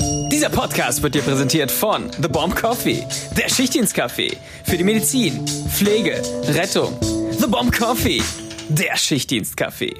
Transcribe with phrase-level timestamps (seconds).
[0.00, 3.06] Dieser Podcast wird dir präsentiert von The Bomb Coffee,
[3.36, 6.96] der Schichtdienstkaffee für die Medizin, Pflege, Rettung.
[7.38, 8.22] The Bomb Coffee,
[8.68, 9.94] der Schichtdienstkaffee.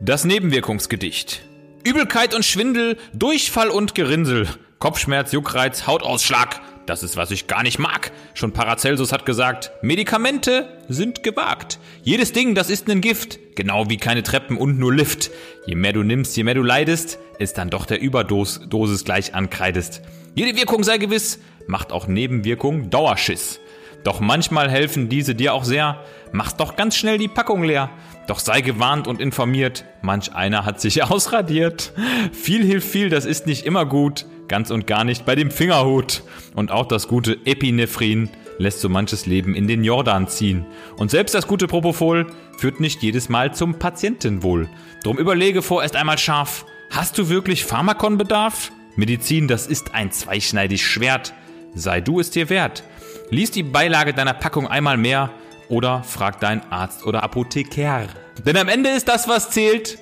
[0.00, 1.42] Das Nebenwirkungsgedicht.
[1.84, 6.60] Übelkeit und Schwindel, Durchfall und Gerinnsel, Kopfschmerz, Juckreiz, Hautausschlag.
[6.90, 8.10] Das ist, was ich gar nicht mag.
[8.34, 11.78] Schon Paracelsus hat gesagt, Medikamente sind gewagt.
[12.02, 13.38] Jedes Ding, das ist ein Gift.
[13.54, 15.30] Genau wie keine Treppen und nur Lift.
[15.66, 20.02] Je mehr du nimmst, je mehr du leidest, ist dann doch der Überdosis gleich ankreidest.
[20.34, 23.60] Jede Wirkung sei gewiss, macht auch Nebenwirkung Dauerschiss.
[24.02, 26.02] Doch manchmal helfen diese dir auch sehr.
[26.32, 27.90] Mach's doch ganz schnell die Packung leer.
[28.26, 31.92] Doch sei gewarnt und informiert, manch einer hat sich ausradiert.
[32.32, 36.22] Viel hilft viel, das ist nicht immer gut, ganz und gar nicht bei dem Fingerhut.
[36.54, 38.28] Und auch das gute Epinephrin
[38.58, 40.66] lässt so manches Leben in den Jordan ziehen.
[40.98, 42.26] Und selbst das gute Propofol
[42.58, 44.68] führt nicht jedes Mal zum Patientenwohl.
[45.02, 48.72] Drum überlege vorerst einmal scharf, hast du wirklich Pharmakonbedarf?
[48.96, 51.32] Medizin, das ist ein zweischneidig Schwert.
[51.74, 52.82] Sei du es dir wert.
[53.30, 55.30] Lies die Beilage deiner Packung einmal mehr
[55.68, 58.08] oder frag deinen Arzt oder Apotheker.
[58.44, 59.98] Denn am Ende ist das, was zählt,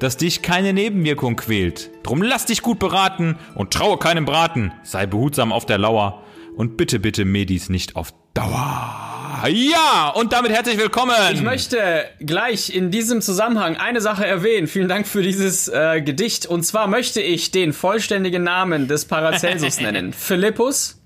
[0.00, 1.90] dass dich keine Nebenwirkung quält.
[2.02, 4.72] Drum lass dich gut beraten und traue keinem Braten.
[4.82, 6.24] Sei behutsam auf der Lauer
[6.56, 9.06] und bitte, bitte Medis nicht auf Dauer.
[9.48, 11.14] Ja, und damit herzlich willkommen.
[11.32, 14.66] Ich möchte gleich in diesem Zusammenhang eine Sache erwähnen.
[14.66, 16.46] Vielen Dank für dieses äh, Gedicht.
[16.46, 20.12] Und zwar möchte ich den vollständigen Namen des Paracelsus nennen.
[20.12, 21.00] Philippus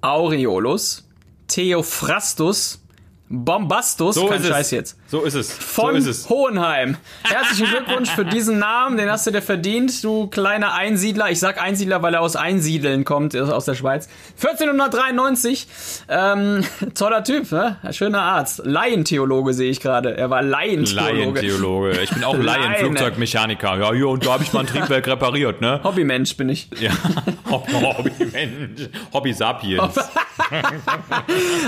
[0.00, 1.08] Aureolus
[1.48, 2.82] Theophrastus
[3.28, 4.50] Bombastus, So kein ist es.
[4.50, 4.97] Scheiß jetzt.
[5.10, 5.50] So ist es.
[5.50, 6.28] Von so ist es.
[6.28, 6.98] Hohenheim.
[7.22, 11.30] Herzlichen Glückwunsch für diesen Namen, den hast du dir verdient, du kleiner Einsiedler.
[11.30, 14.06] Ich sag Einsiedler, weil er aus Einsiedeln kommt, er ist aus der Schweiz.
[14.36, 15.66] 1493,
[16.10, 16.62] ähm,
[16.94, 17.78] toller Typ, ne?
[17.90, 18.60] Schöner Arzt.
[18.66, 20.14] Laientheologe sehe ich gerade.
[20.14, 21.40] Er war Laientheologe.
[21.40, 22.00] Laientheologe.
[22.02, 22.74] Ich bin auch Laien.
[22.74, 23.78] Flugzeugmechaniker.
[23.78, 25.80] Ja, hier und da habe ich mal ein Triebwerk repariert, ne?
[25.84, 26.68] Hobbymensch bin ich.
[26.78, 26.90] Ja.
[27.50, 27.72] Hobby,
[29.12, 29.94] Hobby, Sapiens.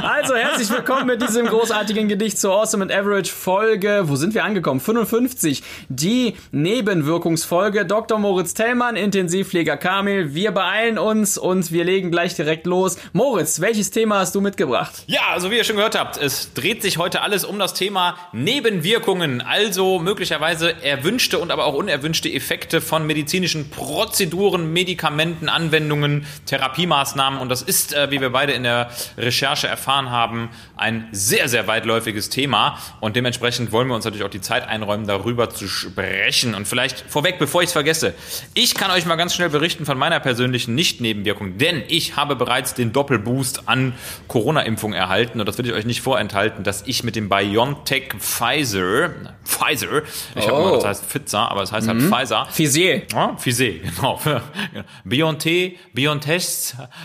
[0.03, 4.03] Also herzlich willkommen mit diesem großartigen Gedicht zur Awesome and Average Folge.
[4.05, 4.81] Wo sind wir angekommen?
[4.81, 5.63] 55.
[5.89, 7.87] Die Nebenwirkungsfolge.
[7.87, 8.19] Dr.
[8.19, 10.35] Moritz Tellmann, Intensivpfleger Kamil.
[10.35, 12.99] Wir beeilen uns und wir legen gleich direkt los.
[13.13, 15.05] Moritz, welches Thema hast du mitgebracht?
[15.07, 18.17] Ja, also wie ihr schon gehört habt, es dreht sich heute alles um das Thema
[18.33, 27.41] Nebenwirkungen, also möglicherweise erwünschte und aber auch unerwünschte Effekte von medizinischen Prozeduren, Medikamenten, Anwendungen, Therapiemaßnahmen
[27.41, 31.67] und das ist, äh, wie wir beide in der Recherche erfahren haben, ein sehr, sehr
[31.67, 36.55] weitläufiges Thema und dementsprechend wollen wir uns natürlich auch die Zeit einräumen, darüber zu sprechen
[36.55, 38.15] und vielleicht vorweg, bevor ich es vergesse,
[38.55, 42.73] ich kann euch mal ganz schnell berichten von meiner persönlichen Nicht-Nebenwirkung, denn ich habe bereits
[42.73, 43.93] den Doppelboost an
[44.27, 49.11] Corona-Impfung erhalten und das will ich euch nicht vorenthalten, dass ich mit dem BioNTech Pfizer,
[49.45, 50.03] Pfizer,
[50.35, 50.69] ich habe Oh.
[50.69, 52.47] immer, das heißt Pfizer, aber es heißt halt Pfizer.
[52.51, 53.03] Fisier.
[53.13, 53.67] Ja, Pfizer,
[54.01, 54.19] genau.
[55.05, 56.45] BioNTech, BioNTech,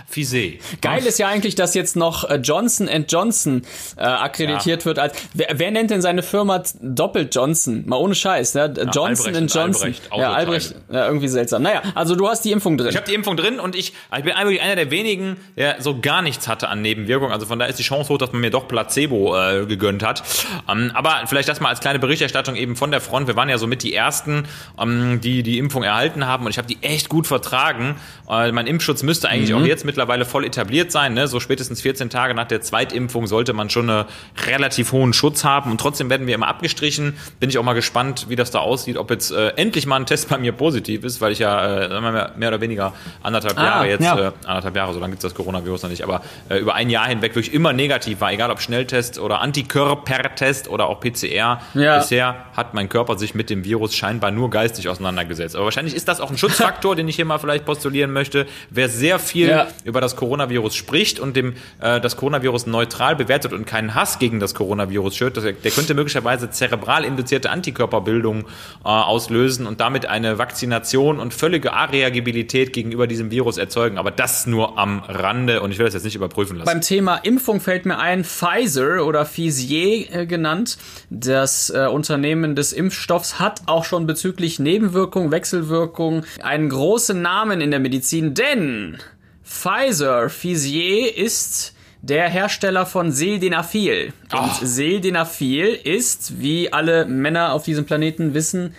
[0.09, 0.57] Pfizer.
[0.81, 3.63] Geil ist ja eigentlich, dass jetzt noch äh, Johnson Johnson
[3.97, 5.13] äh, akkreditiert wird als.
[5.33, 7.83] Wer, wer nennt denn seine Firma doppelt Johnson?
[7.87, 8.71] Mal ohne Scheiß, ne?
[8.93, 9.87] Johnson Albrecht Johnson.
[9.87, 10.33] Albrecht, ja.
[10.33, 10.75] Albrecht.
[10.91, 11.63] Ja, irgendwie seltsam.
[11.63, 12.89] Naja, also du hast die Impfung drin.
[12.89, 15.99] Ich habe die Impfung drin und ich, ich bin eigentlich einer der wenigen, der so
[15.99, 17.33] gar nichts hatte an Nebenwirkungen.
[17.33, 20.21] Also von daher ist die Chance hoch, dass man mir doch Placebo äh, gegönnt hat.
[20.69, 23.25] Ähm, aber vielleicht das mal als kleine Berichterstattung eben von der Front.
[23.25, 24.43] Wir waren ja so mit die Ersten,
[24.79, 27.95] ähm, die die Impfung erhalten haben und ich habe die echt gut vertragen.
[28.29, 31.15] Äh, mein Impfschutz müsste eigentlich auch jetzt mittlerweile voll etabliert sein.
[31.15, 31.27] Ne?
[31.27, 34.05] So spätestens 14 Tage nach der Zweitimpfung sollte man schon einen
[34.45, 37.17] relativ hohen Schutz haben und trotzdem werden wir immer abgestrichen.
[37.39, 40.05] Bin ich auch mal gespannt, wie das da aussieht, ob jetzt äh, endlich mal ein
[40.05, 43.87] Test bei mir positiv ist, weil ich ja äh, mehr oder weniger anderthalb Ah, Jahre
[43.89, 44.19] jetzt, ja.
[44.19, 46.89] äh, anderthalb Jahre, so lange gibt es das Coronavirus noch nicht, aber äh, über ein
[46.89, 51.59] Jahr hinweg wirklich immer negativ war, egal ob Schnelltest oder Antikörpertest oder auch PCR.
[51.73, 51.97] Ja.
[51.99, 55.55] Bisher hat mein Körper sich mit dem Virus scheinbar nur geistig auseinandergesetzt.
[55.55, 58.47] Aber wahrscheinlich ist das auch ein Schutzfaktor, den ich hier mal vielleicht postulieren möchte.
[58.69, 59.67] Wer sehr viel Ja.
[59.83, 64.39] über das Coronavirus spricht und dem äh, das Coronavirus neutral bewertet und keinen Hass gegen
[64.39, 70.37] das Coronavirus schürt, der, der könnte möglicherweise zerebral induzierte Antikörperbildung äh, auslösen und damit eine
[70.37, 73.97] Vakzination und völlige Areagibilität gegenüber diesem Virus erzeugen.
[73.97, 76.65] Aber das nur am Rande und ich will das jetzt nicht überprüfen lassen.
[76.65, 80.77] Beim Thema Impfung fällt mir ein, Pfizer oder Fisier äh, genannt,
[81.09, 87.71] das äh, Unternehmen des Impfstoffs hat auch schon bezüglich Nebenwirkung, Wechselwirkung einen großen Namen in
[87.71, 88.97] der Medizin, denn
[89.43, 91.74] Pfizer, Fisier ist
[92.07, 94.13] der Hersteller von Sildenafil.
[94.31, 98.75] Und Sildenafil ist, wie alle Männer auf diesem Planeten wissen,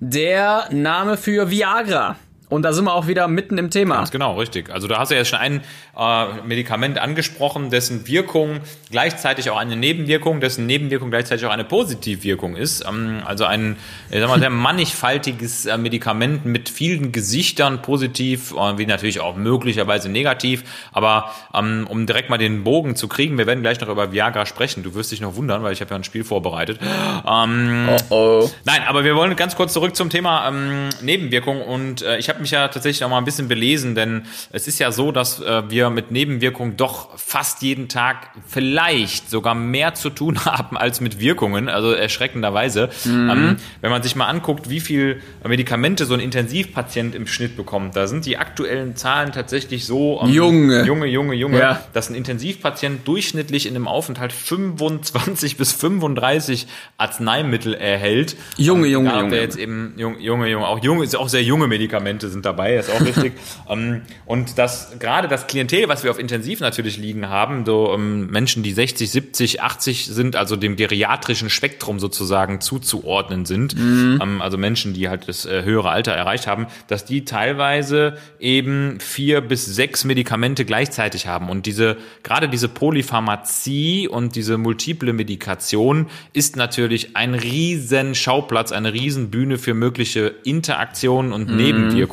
[0.00, 2.16] der Name für Viagra.
[2.52, 3.96] Und da sind wir auch wieder mitten im Thema.
[3.96, 4.68] Ganz genau, richtig.
[4.68, 5.62] Also da hast du ja schon ein
[5.96, 8.60] äh, Medikament angesprochen, dessen Wirkung
[8.90, 12.84] gleichzeitig auch eine Nebenwirkung, dessen Nebenwirkung gleichzeitig auch eine Positivwirkung ist.
[12.86, 13.76] Ähm, also ein
[14.10, 19.34] ich sag mal, sehr mannigfaltiges äh, Medikament mit vielen Gesichtern, positiv, äh, wie natürlich auch
[19.34, 20.62] möglicherweise negativ.
[20.92, 24.44] Aber ähm, um direkt mal den Bogen zu kriegen, wir werden gleich noch über Viagra
[24.44, 24.82] sprechen.
[24.82, 26.78] Du wirst dich noch wundern, weil ich habe ja ein Spiel vorbereitet.
[27.26, 28.50] Ähm, oh oh.
[28.64, 32.41] Nein, aber wir wollen ganz kurz zurück zum Thema ähm, Nebenwirkung und äh, ich habe
[32.42, 35.70] mich ja tatsächlich auch mal ein bisschen belesen, denn es ist ja so, dass äh,
[35.70, 41.18] wir mit Nebenwirkungen doch fast jeden Tag vielleicht sogar mehr zu tun haben als mit
[41.18, 42.90] Wirkungen, also erschreckenderweise.
[43.04, 43.30] Mhm.
[43.30, 47.96] Ähm, wenn man sich mal anguckt, wie viel Medikamente so ein Intensivpatient im Schnitt bekommt,
[47.96, 51.82] da sind die aktuellen Zahlen tatsächlich so ähm, Junge, Junge, Junge, Junge, ja.
[51.92, 56.66] dass ein Intensivpatient durchschnittlich in einem Aufenthalt 25 bis 35
[56.98, 58.36] Arzneimittel erhält.
[58.56, 59.40] Junge, Junge, Junge.
[59.40, 63.32] Jetzt eben Junge, Junge, auch junge, auch sehr junge Medikamente sind dabei, ist auch richtig.
[63.68, 68.26] ähm, und das gerade das Klientel, was wir auf Intensiv natürlich liegen haben, so ähm,
[68.28, 74.18] Menschen, die 60, 70, 80 sind, also dem geriatrischen Spektrum sozusagen zuzuordnen sind, mhm.
[74.22, 79.00] ähm, also Menschen, die halt das äh, höhere Alter erreicht haben, dass die teilweise eben
[79.00, 81.48] vier bis sechs Medikamente gleichzeitig haben.
[81.48, 88.92] Und diese, gerade diese Polypharmazie und diese multiple Medikation ist natürlich ein riesen Schauplatz, eine
[88.92, 91.56] riesen Bühne für mögliche Interaktionen und mhm.
[91.56, 92.11] Nebenwirkungen.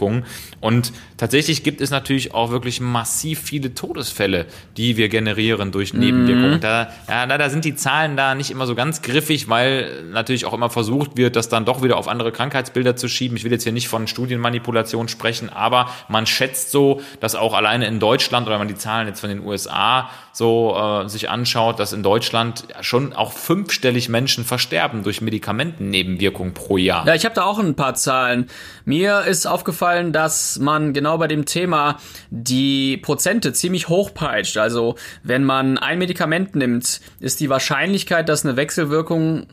[0.62, 6.56] Und tatsächlich gibt es natürlich auch wirklich massiv viele Todesfälle, die wir generieren durch Nebenwirkungen.
[6.56, 6.62] Mhm.
[6.62, 10.54] Da, ja, da sind die Zahlen da nicht immer so ganz griffig, weil natürlich auch
[10.54, 13.38] immer versucht wird, das dann doch wieder auf andere Krankheitsbilder zu schieben.
[13.38, 17.86] Ich will jetzt hier nicht von Studienmanipulation sprechen, aber man schätzt so, dass auch alleine
[17.88, 21.80] in Deutschland oder wenn man die Zahlen jetzt von den USA so äh, sich anschaut,
[21.80, 27.06] dass in Deutschland schon auch fünfstellig Menschen versterben durch Medikamentennebenwirkungen pro Jahr.
[27.06, 28.48] Ja, ich habe da auch ein paar Zahlen.
[28.86, 31.98] Mir ist aufgefallen, dass man genau bei dem Thema
[32.30, 34.58] die Prozente ziemlich hoch peitscht.
[34.58, 39.48] Also wenn man ein Medikament nimmt, ist die Wahrscheinlichkeit, dass eine Wechselwirkung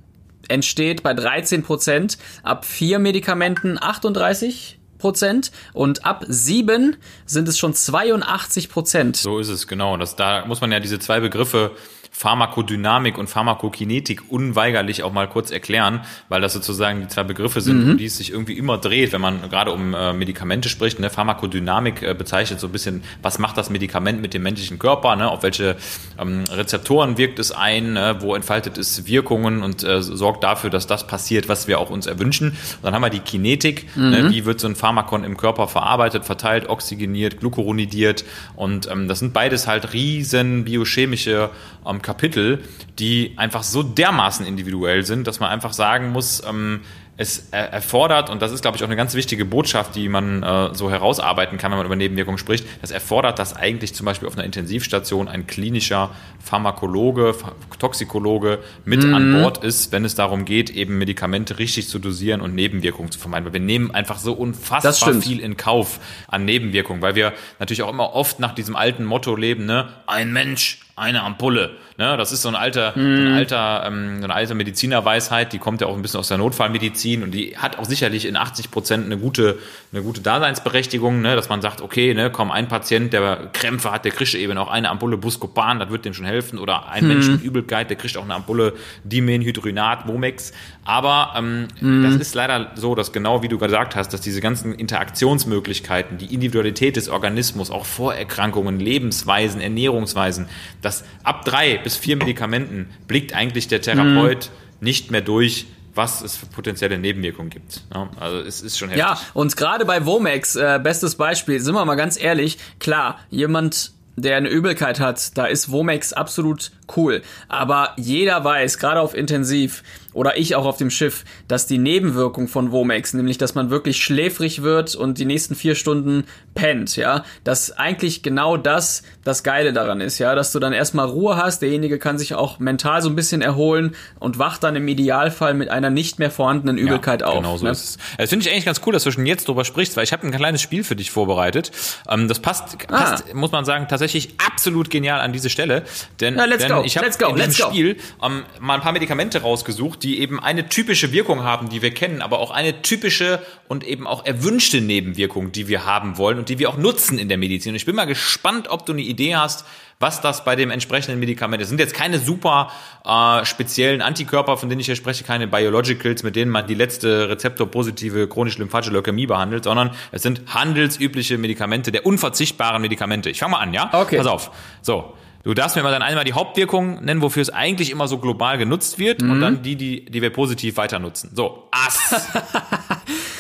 [0.49, 7.75] entsteht bei 13 Prozent, ab vier Medikamenten 38 Prozent und ab sieben sind es schon
[7.75, 9.17] 82 Prozent.
[9.17, 9.97] So ist es, genau.
[9.97, 11.73] Das, da muss man ja diese zwei Begriffe
[12.16, 17.84] Pharmakodynamik und Pharmakokinetik unweigerlich auch mal kurz erklären, weil das sozusagen die zwei Begriffe sind,
[17.84, 17.90] mhm.
[17.90, 20.98] um die es sich irgendwie immer dreht, wenn man gerade um äh, Medikamente spricht.
[20.98, 21.10] Ne?
[21.10, 25.30] Pharmakodynamik äh, bezeichnet so ein bisschen, was macht das Medikament mit dem menschlichen Körper, ne?
[25.30, 25.76] auf welche
[26.18, 28.16] ähm, Rezeptoren wirkt es ein, ne?
[28.20, 32.06] wo entfaltet es Wirkungen und äh, sorgt dafür, dass das passiert, was wir auch uns
[32.06, 32.48] erwünschen.
[32.48, 34.04] Und dann haben wir die Kinetik, ne?
[34.04, 34.10] mhm.
[34.10, 34.30] ne?
[34.30, 38.24] wie wird so ein Pharmakon im Körper verarbeitet, verteilt, oxygeniert, glucoronidiert
[38.54, 41.50] und ähm, das sind beides halt riesen biochemische
[41.86, 42.62] ähm, Kapitel,
[42.99, 46.81] die einfach so dermaßen individuell sind, dass man einfach sagen muss, ähm,
[47.19, 50.75] es erfordert, und das ist, glaube ich, auch eine ganz wichtige Botschaft, die man äh,
[50.75, 54.35] so herausarbeiten kann, wenn man über Nebenwirkungen spricht, das erfordert, dass eigentlich zum Beispiel auf
[54.35, 56.11] einer Intensivstation ein klinischer
[56.44, 57.35] Pharmakologe,
[57.79, 59.14] Toxikologe mit mhm.
[59.14, 63.19] an Bord ist, wenn es darum geht, eben Medikamente richtig zu dosieren und Nebenwirkungen zu
[63.19, 63.47] vermeiden.
[63.47, 67.91] Weil wir nehmen einfach so unfassbar viel in Kauf an Nebenwirkungen, weil wir natürlich auch
[67.91, 71.76] immer oft nach diesem alten Motto leben, ne, ein Mensch, eine Ampulle.
[71.98, 72.94] Ne, das ist so ein alter, mm.
[72.94, 73.34] so ein mhm.
[73.37, 77.22] alter, ähm, so eine alte Medizinerweisheit, die kommt ja auch ein bisschen aus der Notfallmedizin
[77.22, 79.58] und die hat auch sicherlich in 80 Prozent eine gute,
[79.93, 84.04] eine gute Daseinsberechtigung, ne, dass man sagt, okay, ne, komm, ein Patient, der Krämpfe hat,
[84.04, 87.08] der kriegt eben auch eine Ampulle Buscopan, das wird dem schon helfen, oder ein mm.
[87.08, 90.52] Mensch mit Übelkeit, der kriegt auch eine Ampulle Dimenhydrinat, Womex.
[90.84, 92.02] Aber ähm, mm.
[92.02, 96.34] das ist leider so, dass genau wie du gesagt hast, dass diese ganzen Interaktionsmöglichkeiten, die
[96.34, 100.47] Individualität des Organismus, auch Vorerkrankungen, Lebensweisen, Ernährungsweisen,
[100.87, 104.85] dass ab drei bis vier Medikamenten blickt eigentlich der Therapeut mhm.
[104.87, 105.66] nicht mehr durch,
[105.97, 107.83] was es für potenzielle Nebenwirkungen gibt.
[107.93, 109.05] Ja, also es ist schon heftig.
[109.05, 113.96] Ja, und gerade bei Womex, äh, bestes Beispiel, sind wir mal ganz ehrlich, klar, jemand
[114.16, 117.23] der eine Übelkeit hat, da ist Womex absolut cool.
[117.49, 119.82] Aber jeder weiß, gerade auf Intensiv,
[120.16, 124.02] oder ich auch auf dem Schiff, dass die Nebenwirkung von Womex, nämlich dass man wirklich
[124.02, 129.75] schläfrig wird und die nächsten vier Stunden pennt, ja, dass eigentlich genau das das Geile
[129.75, 133.11] daran ist, ja, dass du dann erstmal Ruhe hast, derjenige kann sich auch mental so
[133.11, 137.26] ein bisschen erholen und wacht dann im Idealfall mit einer nicht mehr vorhandenen Übelkeit ja,
[137.26, 137.37] auf.
[137.37, 137.73] Genau so ne?
[137.73, 137.99] ist es.
[138.16, 140.26] Das finde ich eigentlich ganz cool, dass du schon jetzt drüber sprichst, weil ich habe
[140.26, 141.73] ein kleines Spiel für dich vorbereitet.
[142.08, 142.96] Ähm, das passt, ah.
[142.96, 144.05] passt muss man sagen, tatsächlich
[144.38, 145.84] absolut genial an diese Stelle,
[146.20, 146.82] denn, ja, let's denn go.
[146.84, 151.12] ich habe in diesem Spiel ähm, mal ein paar Medikamente rausgesucht, die eben eine typische
[151.12, 155.68] Wirkung haben, die wir kennen, aber auch eine typische und eben auch erwünschte Nebenwirkung, die
[155.68, 157.70] wir haben wollen und die wir auch nutzen in der Medizin.
[157.70, 159.64] Und ich bin mal gespannt, ob du eine Idee hast,
[159.99, 161.67] was das bei dem entsprechenden Medikament ist.
[161.67, 162.71] Es sind jetzt keine super
[163.05, 167.31] äh, speziellen Antikörper, von denen ich hier spreche, keine Biologicals, mit denen man die letzte
[167.31, 173.31] rezeptorpositive chronisch lymphatische Leukämie behandelt, sondern es sind handelsübliche Medikamente der unverzichtbaren Medikamente.
[173.31, 173.91] Ich fange mal an, ja?
[173.93, 174.19] Okay.
[174.19, 174.50] Pass auf.
[174.83, 175.15] So.
[175.45, 178.59] Du darfst mir mal dann einmal die Hauptwirkungen nennen, wofür es eigentlich immer so global
[178.59, 181.31] genutzt wird und dann die, die, die wir positiv weiter nutzen.
[181.37, 182.26] So, Ass.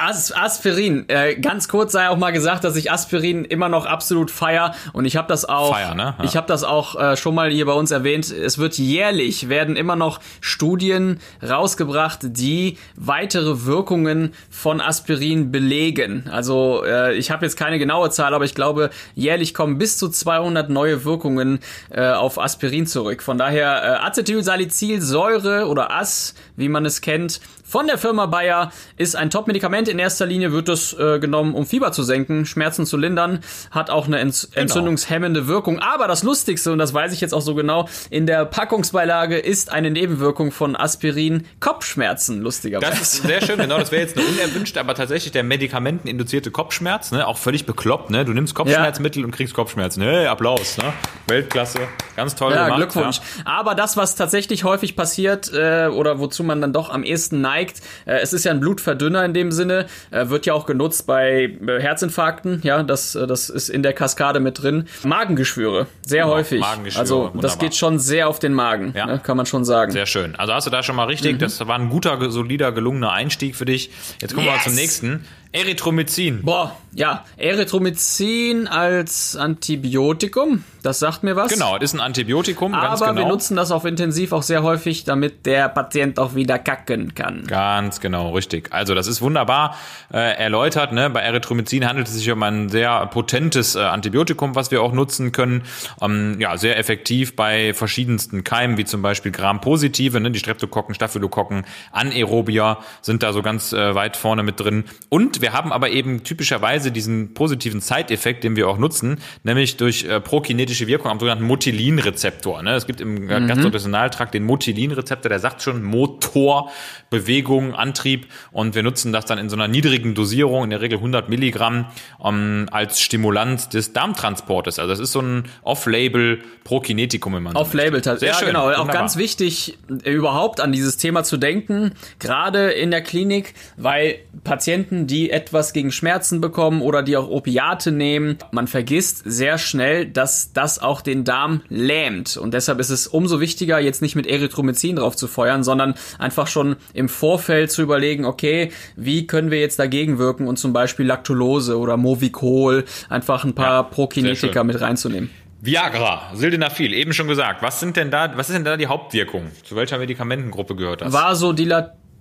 [0.00, 4.30] As Aspirin, äh, ganz kurz sei auch mal gesagt, dass ich Aspirin immer noch absolut
[4.30, 6.14] feier und ich habe das auch, Feier, ne?
[6.18, 6.24] Ja.
[6.24, 8.30] ich habe das auch äh, schon mal hier bei uns erwähnt.
[8.30, 16.28] Es wird jährlich werden immer noch Studien rausgebracht, die weitere Wirkungen von Aspirin belegen.
[16.32, 20.08] Also äh, ich habe jetzt keine genaue Zahl, aber ich glaube jährlich kommen bis zu
[20.08, 23.22] 200 neue Wirkungen äh, auf Aspirin zurück.
[23.22, 27.40] Von daher äh, Acetylsalicylsäure oder AS, wie man es kennt,
[27.70, 29.89] von der Firma Bayer ist ein Top-Medikament.
[29.90, 33.90] In erster Linie wird es äh, genommen, um Fieber zu senken, Schmerzen zu lindern, hat
[33.90, 35.80] auch eine Ent entzündungshemmende Wirkung.
[35.80, 39.70] Aber das Lustigste, und das weiß ich jetzt auch so genau, in der Packungsbeilage ist
[39.70, 42.90] eine Nebenwirkung von Aspirin Kopfschmerzen, lustigerweise.
[42.92, 43.78] Das ist sehr schön, genau.
[43.78, 47.26] Das wäre jetzt eine unerwünschte, aber tatsächlich der medikamenteninduzierte Kopfschmerz, ne?
[47.26, 48.24] Auch völlig bekloppt, ne?
[48.24, 50.02] Du nimmst Kopfschmerzmittel und kriegst Kopfschmerzen.
[50.02, 50.92] Hey, Applaus, ne?
[51.26, 51.80] Weltklasse.
[52.16, 52.78] Ganz toll Ja, gemacht.
[52.78, 53.18] Glückwunsch.
[53.18, 53.46] Ja.
[53.46, 57.80] Aber das, was tatsächlich häufig passiert äh, oder wozu man dann doch am ehesten neigt,
[58.06, 59.79] äh, es ist ja ein Blutverdünner in dem Sinne,
[60.10, 63.92] äh, wird ja auch genutzt bei äh, Herzinfarkten, ja, das, äh, das ist in der
[63.92, 64.86] Kaskade mit drin.
[65.04, 66.60] Magengeschwüre, sehr Genau, häufig.
[66.60, 67.58] Magengeschwüre, also das wunderbar.
[67.58, 69.06] geht schon sehr auf den Magen, Ja.
[69.06, 69.92] ne, kann man schon sagen.
[69.92, 70.34] Sehr schön.
[70.36, 71.38] Also hast du da schon mal richtig.
[71.38, 73.90] Das war ein guter, solider, gelungener Einstieg für dich.
[74.20, 74.64] Jetzt kommen wir mal Yes.
[74.64, 75.24] zum nächsten.
[75.52, 76.42] Erythromycin.
[76.42, 81.52] Boah, ja, Erythromycin als Antibiotikum, das sagt mir was.
[81.52, 83.26] Genau, das ist ein Antibiotikum, ganz Aber genau.
[83.26, 87.44] wir nutzen das auch intensiv auch sehr häufig, damit der Patient auch wieder kacken kann.
[87.48, 88.72] Ganz genau, richtig.
[88.72, 89.76] Also das ist wunderbar
[90.12, 90.92] äh, erläutert.
[90.92, 91.10] Ne?
[91.10, 95.32] Bei Erythromycin handelt es sich um ein sehr potentes äh, Antibiotikum, was wir auch nutzen
[95.32, 95.64] können.
[96.00, 100.30] Ähm, ja, sehr effektiv bei verschiedensten Keimen, wie zum Beispiel Gram-positive, ne?
[100.30, 104.84] die Streptokokken, Staphylokokken, Anaerobia sind da so ganz äh, weit vorne mit drin.
[105.08, 110.04] Und wir haben aber eben typischerweise diesen positiven Side-Effekt, den wir auch nutzen, nämlich durch
[110.04, 112.62] äh, prokinetische Wirkung am sogenannten Motilinrezeptor.
[112.62, 112.74] Ne?
[112.74, 116.70] Es gibt im äh, Gastrointestinaltrakt den Motilinrezeptor, der sagt schon Motor,
[117.10, 120.98] Bewegung, Antrieb und wir nutzen das dann in so einer niedrigen Dosierung, in der Regel
[120.98, 121.86] 100 Milligramm,
[122.24, 124.78] ähm, als Stimulanz des Darmtransportes.
[124.78, 128.02] Also das ist so ein Off-Label Prokinetikum, wenn man so Off-Label.
[128.02, 128.64] Sehr Ja, schön, genau.
[128.70, 128.94] Auch wunderbar.
[128.94, 135.06] ganz wichtig, äh, überhaupt an dieses Thema zu denken, gerade in der Klinik, weil Patienten,
[135.30, 140.52] die etwas gegen Schmerzen bekommen oder die auch Opiate nehmen, man vergisst sehr schnell, dass
[140.52, 142.36] das auch den Darm lähmt.
[142.36, 146.46] Und deshalb ist es umso wichtiger, jetzt nicht mit Erythromycin drauf zu feuern, sondern einfach
[146.46, 151.06] schon im Vorfeld zu überlegen, okay, wie können wir jetzt dagegen wirken und zum Beispiel
[151.06, 155.30] Lactulose oder Movicol, einfach ein paar Ja, Prokinetika mit reinzunehmen.
[155.62, 157.62] Viagra, Sildenafil, eben schon gesagt.
[157.62, 159.50] Was sind denn da, was ist denn da die Hauptwirkung?
[159.62, 161.12] Zu welcher Medikamentengruppe gehört das?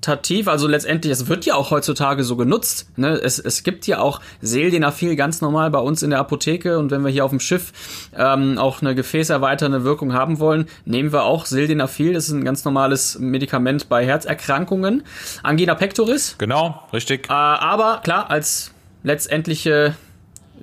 [0.06, 2.90] Vasodilatativ, also letztendlich, es wird ja auch heutzutage so genutzt.
[2.98, 3.10] Ne?
[3.22, 7.04] Es, es gibt ja auch Sildenafil ganz normal bei uns in der Apotheke und wenn
[7.04, 7.72] wir hier auf dem Schiff
[8.16, 12.14] ähm, auch eine gefäßerweiternde Wirkung haben wollen, nehmen wir auch Sildenafil.
[12.14, 15.04] Das ist ein ganz normales Medikament bei Herzerkrankungen.
[15.44, 17.30] Angina pectoris, Genau, richtig.
[17.30, 18.72] äh, aber klar, als
[19.04, 19.96] letztendliche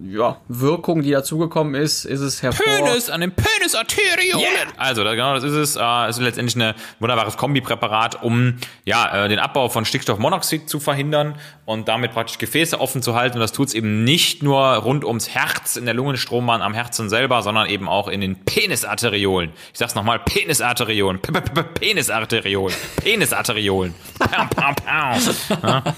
[0.03, 2.65] ja, Wirkung, die dazugekommen ist, ist es hervor...
[2.65, 4.43] Penis, an den Penisarteriolen.
[4.43, 4.73] Yeah.
[4.77, 5.77] Also, genau, das ist es.
[5.77, 10.81] Äh, es ist letztendlich ein wunderbares Kombipräparat, um ja, äh, den Abbau von Stickstoffmonoxid zu
[10.81, 13.37] verhindern und damit praktisch Gefäße offen zu halten.
[13.37, 17.09] Und das tut es eben nicht nur rund ums Herz, in der Lungenstrombahn am Herzen
[17.09, 19.53] selber, sondern eben auch in den Penisarteriolen.
[19.73, 21.21] Ich sag's nochmal, Penisarteriolen.
[21.21, 22.77] P -p -p Penisarteriolen.
[22.97, 23.95] Penisarteriolen.
[24.19, 25.95] Pow, pow, pow.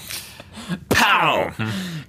[0.69, 0.77] Ja.
[0.89, 1.51] Pow.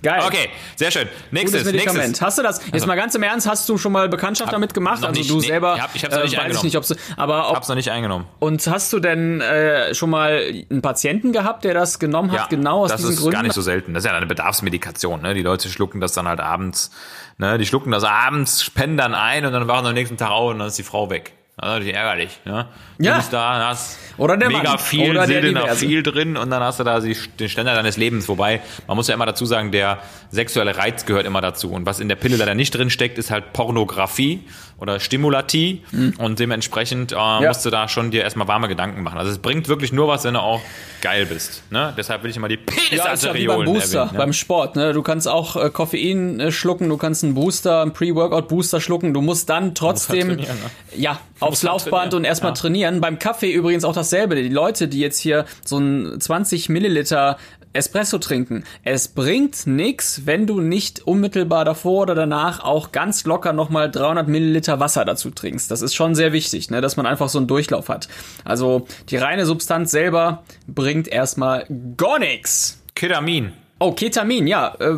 [0.03, 0.23] Geil.
[0.27, 1.09] Okay, sehr schön.
[1.31, 1.99] Nächstes, Gutes Medikament.
[2.09, 2.23] nächstes.
[2.27, 2.61] Hast du das?
[2.73, 5.03] Jetzt mal ganz im Ernst, hast du schon mal Bekanntschaft damit gemacht?
[5.05, 5.47] Also nicht, du nee.
[5.47, 5.75] selber?
[5.77, 6.65] Ich hab- ich hab's noch nicht weiß ich eingenommen.
[6.67, 8.27] nicht, ob's, aber ob, Hab's noch nicht eingenommen.
[8.39, 12.85] und hast du denn äh, schon mal einen Patienten gehabt, der das genommen hat, genau
[12.85, 13.33] aus das diesen ist Gründen?
[13.35, 13.95] gar nicht so selten.
[13.95, 15.23] Das ist ja eine Bedarfsmedikation.
[15.23, 15.35] Ne?
[15.35, 16.91] Die Leute schlucken das dann halt abends.
[17.39, 17.59] Ne?
[17.59, 20.59] Die schlucken das abends, spenden dann ein und dann wachen am nächsten Tag auf und
[20.59, 21.33] dann ist die Frau weg.
[21.61, 22.41] Das ist natürlich ärgerlich.
[22.47, 22.67] Ne?
[22.99, 23.17] Du Ja.
[23.17, 24.79] bist da, hast Oder der mega Mann.
[24.79, 28.29] viel Oder Sildenafil drin und dann hast du da den Ständer deines Lebens.
[28.29, 29.99] Wobei, man muss ja immer dazu sagen, der
[30.31, 31.71] sexuelle Reiz gehört immer dazu.
[31.71, 34.43] Und was in der Pille leider nicht drin steckt, ist halt Pornografie
[34.81, 35.83] oder Stimulatie.
[36.19, 39.19] Und dementsprechend äh, musst du da schon dir erstmal warme Gedanken machen.
[39.19, 40.61] Also es bringt wirklich nur was, wenn du auch
[41.03, 41.63] geil bist.
[41.71, 41.93] Ne?
[41.97, 42.59] Deshalb will ich immer die
[42.91, 44.13] ja, ist ja wie beim Penisarteriolen Booster, erwähnen.
[44.13, 44.19] Ne?
[44.19, 44.77] beim Sport.
[44.77, 44.93] Ne?
[44.93, 49.15] Du kannst auch äh, Koffein äh, schlucken, du kannst einen Booster, einen Pre-Workout-Booster schlucken.
[49.15, 50.57] Du musst dann trotzdem, trainieren,
[50.97, 52.57] ja, auf aufs Laufband und erstmal Ja.
[52.57, 53.01] trainieren.
[53.01, 54.35] Beim Kaffee übrigens auch dasselbe.
[54.35, 57.37] Die Leute, die jetzt hier so ein 20 Milliliter
[57.73, 58.65] Espresso trinken.
[58.83, 64.27] Es bringt nix, wenn du nicht unmittelbar davor oder danach auch ganz locker nochmal 300
[64.27, 65.71] Milliliter Wasser dazu trinkst.
[65.71, 68.09] Das ist schon sehr wichtig, ne, dass man einfach so einen Durchlauf hat.
[68.45, 72.83] Also die reine Substanz selber bringt erstmal gar nix.
[72.95, 73.53] Ketamin.
[73.79, 74.95] Oh, Ketamin, ja, äh,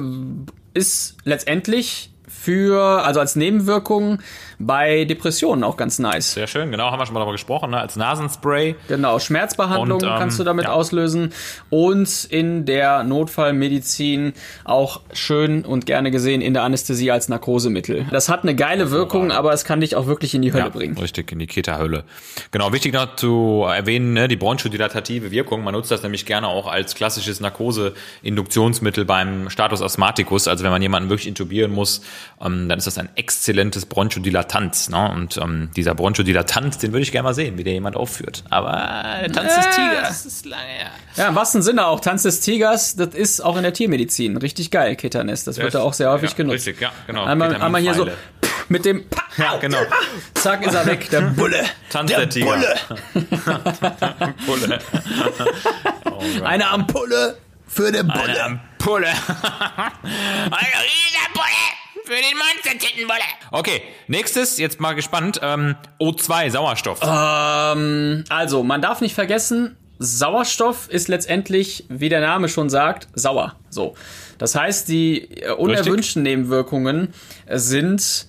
[0.75, 4.21] ist letztendlich für, also als Nebenwirkung
[4.67, 6.35] bei Depressionen auch ganz nice.
[6.35, 7.81] Sehr schön, genau, haben wir schon mal darüber gesprochen, ne?
[7.81, 8.77] als Nasenspray.
[8.89, 10.73] Genau, Schmerzbehandlung Und, ähm, kannst du damit ja.
[10.73, 11.33] auslösen
[11.71, 14.33] und in der Notfallmedizin
[14.65, 18.07] auch schön und gerne gesehen in der Anästhesie als Narkosemittel.
[18.11, 20.69] Das hat eine geile Wirkung, aber es kann dich auch wirklich in die Hölle Ja,
[20.69, 20.97] bringen.
[20.97, 22.05] richtig, in die Keta-Hölle.
[22.51, 25.65] Genau, wichtig noch zu erwähnen, ne, die bronchodilatative Wirkung.
[25.65, 30.49] Man nutzt das nämlich gerne auch als klassisches Narkose-Induktionsmittel beim Status Asthmaticus.
[30.49, 32.03] Also wenn man jemanden wirklich intubieren muss,
[32.41, 33.87] ähm, dann ist das ein exzellentes
[34.53, 34.91] Bronchodilatant.
[34.91, 35.11] Ne?
[35.13, 38.45] Und ähm, dieser Bronchodilatant, den würde ich gerne mal sehen, wie der jemand aufführt.
[38.51, 39.71] Aber äh, der Tanz des Äh.
[39.71, 40.91] Tigers, das ist lange her.
[41.17, 42.01] Ja, im wahrsten Sinne auch.
[42.01, 45.45] Tanz des Tigers, das ist auch in der Tiermedizin richtig geil, Ketanes.
[45.45, 46.55] Das wird da auch sehr häufig ja, genutzt.
[46.67, 47.25] Richtig, ja, genau.
[47.25, 48.09] Einmal, einmal hier so
[48.69, 49.05] mit dem
[49.37, 49.79] Ja, genau.
[50.35, 51.65] Zack ist er weg, der Bulle.
[51.91, 52.57] Tanz der, Tiger.
[54.47, 54.79] Bulle.
[56.45, 58.23] Eine Ampulle für den Bulle.
[58.25, 59.09] Eine Ampulle.
[59.09, 63.21] Eine Riesenampulle für den Monstertittenbulle.
[63.51, 65.41] Okay, nächstes, jetzt mal gespannt.
[65.43, 67.01] Ähm, O2, Sauerstoff.
[67.03, 73.57] Ähm, also, man darf nicht vergessen, Sauerstoff ist letztendlich, wie der Name schon sagt, sauer.
[73.71, 73.95] So.
[74.39, 77.15] Das heißt, die äh, unerwünschten Nebenwirkungen
[77.49, 78.27] sind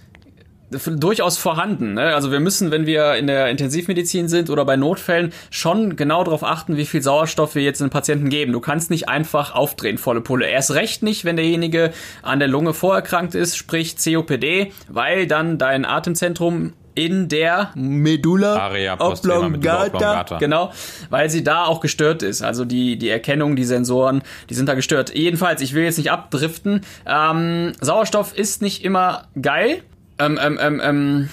[0.96, 1.94] durchaus vorhanden.
[1.94, 2.14] Ne?
[2.16, 6.44] Also wir müssen, wenn wir in der Intensivmedizin sind oder bei Notfällen, schon genau darauf
[6.44, 8.52] achten, wie viel Sauerstoff wir jetzt den Patienten geben.
[8.52, 10.48] Du kannst nicht einfach aufdrehen, volle Pulle.
[10.48, 15.86] Erst recht nicht, wenn derjenige an der Lunge vorerkrankt ist, sprich COPD, weil dann dein
[15.86, 20.38] Atemzentrum in der Medulla Area Medulla oblongata.
[20.38, 20.72] Genau,
[21.10, 22.42] weil sie da auch gestört ist.
[22.42, 25.14] Also die, die Erkennung, die Sensoren, die sind da gestört.
[25.16, 26.82] Jedenfalls, ich will jetzt nicht abdriften.
[27.06, 29.84] Ähm, Sauerstoff ist nicht immer geil.
[30.20, 31.30] Ähm, ähm, ähm, ähm,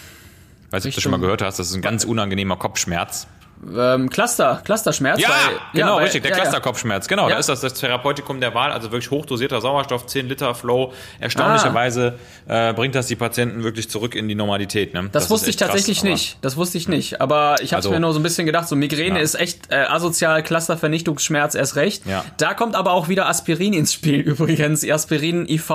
[0.70, 3.26] Weißt du, ob du schon mal gehört hast, das ist ein ganz unangenehmer Kopfschmerz.
[3.76, 5.20] Ähm, Cluster, Clusterschmerz.
[5.20, 5.36] Ja, weil,
[5.74, 6.42] genau, weil- richtig, der ja, ja.
[6.42, 7.08] Clusterkopfschmerz.
[7.08, 7.34] Genau, Ja.
[7.34, 10.92] da ist das das Therapeutikum der Wahl, also wirklich hochdosierter Sauerstoff, 10 Liter Flow.
[11.18, 14.94] Erstaunlicherweise äh, bringt das die Patienten wirklich zurück in die Normalität.
[14.94, 15.08] Ne?
[15.12, 16.38] Das, ist wusste ich krass, tatsächlich aber- nicht.
[16.40, 17.20] Das wusste ich nicht.
[17.20, 19.22] Aber ich habe Also- mir nur so ein bisschen gedacht, so Migräne Ja.
[19.22, 22.06] ist echt äh, asozial, Clustervernichtungsschmerz erst recht.
[22.06, 22.24] Ja.
[22.38, 24.88] Da kommt aber auch wieder Aspirin ins Spiel übrigens.
[24.88, 25.70] Aspirin IV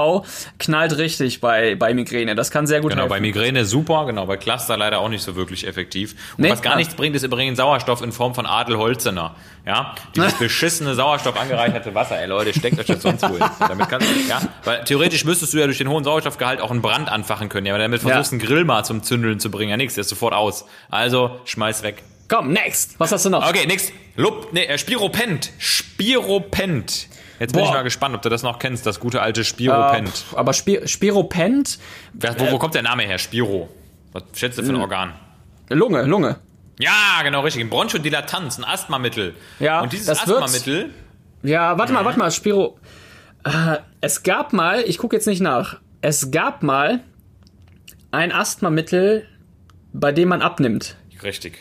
[0.60, 2.36] knallt richtig bei, bei Migräne.
[2.36, 3.10] Das kann sehr gut Genau, helfen.
[3.16, 6.16] bei Migräne super, genau, bei Cluster leider auch nicht so wirklich effektiv.
[6.38, 6.52] Und Nee?
[6.52, 6.78] was gar Ah.
[6.78, 9.36] nichts bringt, ist übrigens Sauerstoff in Form von Adelholzener.
[9.66, 12.20] Ja, dieses beschissene Sauerstoff angereicherte Wasser.
[12.20, 13.40] Ey Leute, steckt euch das sonst wohl.
[13.60, 16.82] Damit kannst du, ja, weil theoretisch müsstest du ja durch den hohen Sauerstoffgehalt auch einen
[16.82, 17.66] Brand anfachen können.
[17.66, 19.72] Ja, aber damit versuchst du einen Grill mal zum Zündeln zu bringen.
[19.72, 20.66] Ja, nix, der ist sofort aus.
[20.90, 22.04] Also, schmeiß weg.
[22.28, 23.00] Komm, next.
[23.00, 23.48] Was hast du noch?
[23.48, 23.92] Okay, nix.
[24.16, 25.52] Lob, nee, äh, Spiropent.
[25.58, 27.08] Spiropent.
[27.40, 27.68] Jetzt bin Boah.
[27.68, 30.26] ich mal gespannt, ob du das noch kennst, das gute alte Spiropent.
[30.36, 31.80] Aber Spir Spiropent,
[32.14, 33.18] wo, wo kommt der Name her?
[33.18, 33.70] Spiro.
[34.14, 35.14] Was schätzt du für ein Organ?
[35.70, 36.38] Lunge, Lunge.
[36.80, 37.64] Ja, genau, richtig.
[37.64, 39.36] Ein Bronchodilatanz, ein Asthmamittel.
[39.60, 40.90] Ja, Und dieses Asthmamittel,
[41.44, 42.78] Ja, warte mal, warte mal, Spiro.
[43.44, 47.02] Äh, es gab mal, ich gucke jetzt nicht nach, es gab mal
[48.12, 49.28] ein Asthmamittel,
[49.94, 50.96] bei dem man abnimmt.
[51.24, 51.60] richtig.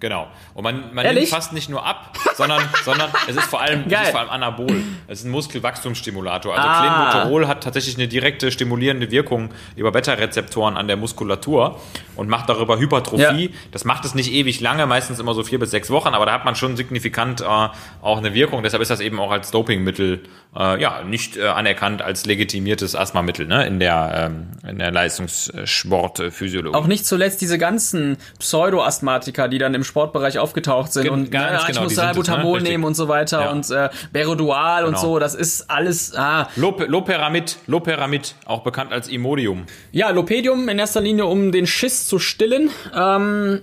[0.00, 0.26] Genau.
[0.54, 1.22] Und man, man Ehrlich?
[1.22, 4.30] nimmt fast nicht nur ab, sondern, sondern es ist vor allem, es ist vor allem
[4.30, 4.82] Anabol.
[5.06, 6.54] Es ist ein Muskelwachstumsstimulator.
[6.54, 7.10] Also Ah.
[7.10, 11.80] Clenbuterol hat tatsächlich eine direkte stimulierende Wirkung über Beta-Rezeptoren an der Muskulatur
[12.16, 13.46] und macht darüber Hypertrophie.
[13.46, 13.50] Ja.
[13.72, 16.32] Das macht es nicht ewig lange, meistens immer so vier bis sechs Wochen, aber da
[16.32, 18.62] hat man schon signifikant äh, auch eine Wirkung.
[18.62, 20.22] Deshalb ist das eben auch als Dopingmittel
[20.56, 23.66] äh, ja nicht äh, anerkannt als legitimiertes Asthmamittel ne?
[23.66, 26.76] in der ähm, in der Leistungssportphysiologie.
[26.76, 31.46] Auch nicht zuletzt diese ganzen Pseudo-Asthmatiker, die dann im Sportbereich aufgetaucht sind Gen- und ganz
[31.46, 32.24] naja, ich genau, muss die sind es, ne?
[32.24, 32.70] Salbutamol Richtig.
[32.72, 33.50] nehmen und so weiter Ja.
[33.50, 35.02] und äh, Berodual und Genau.
[35.02, 36.48] so, das ist alles, ah.
[36.56, 39.64] Lop Loperamid, Loperamid, auch bekannt als Imodium.
[39.92, 42.70] Ja, Lopedium in erster Linie, um den Schiss zu stillen.
[42.96, 43.62] Ähm,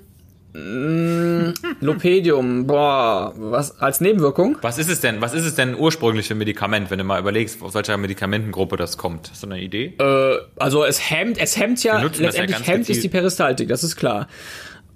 [0.54, 4.58] mh, Lopedium, boah, was als Nebenwirkung?
[4.62, 5.22] Was ist es denn?
[5.22, 8.78] Was ist es denn ursprünglich für ein Medikament, wenn du mal überlegst, aus welcher Medikamentengruppe
[8.78, 9.30] das kommt?
[9.32, 9.94] Hast du eine Idee?
[10.58, 13.04] Also es hemmt, es hemmt ja, ja letztendlich ganz hemmt gezielt.
[13.04, 14.28] die Peristaltik, das ist klar.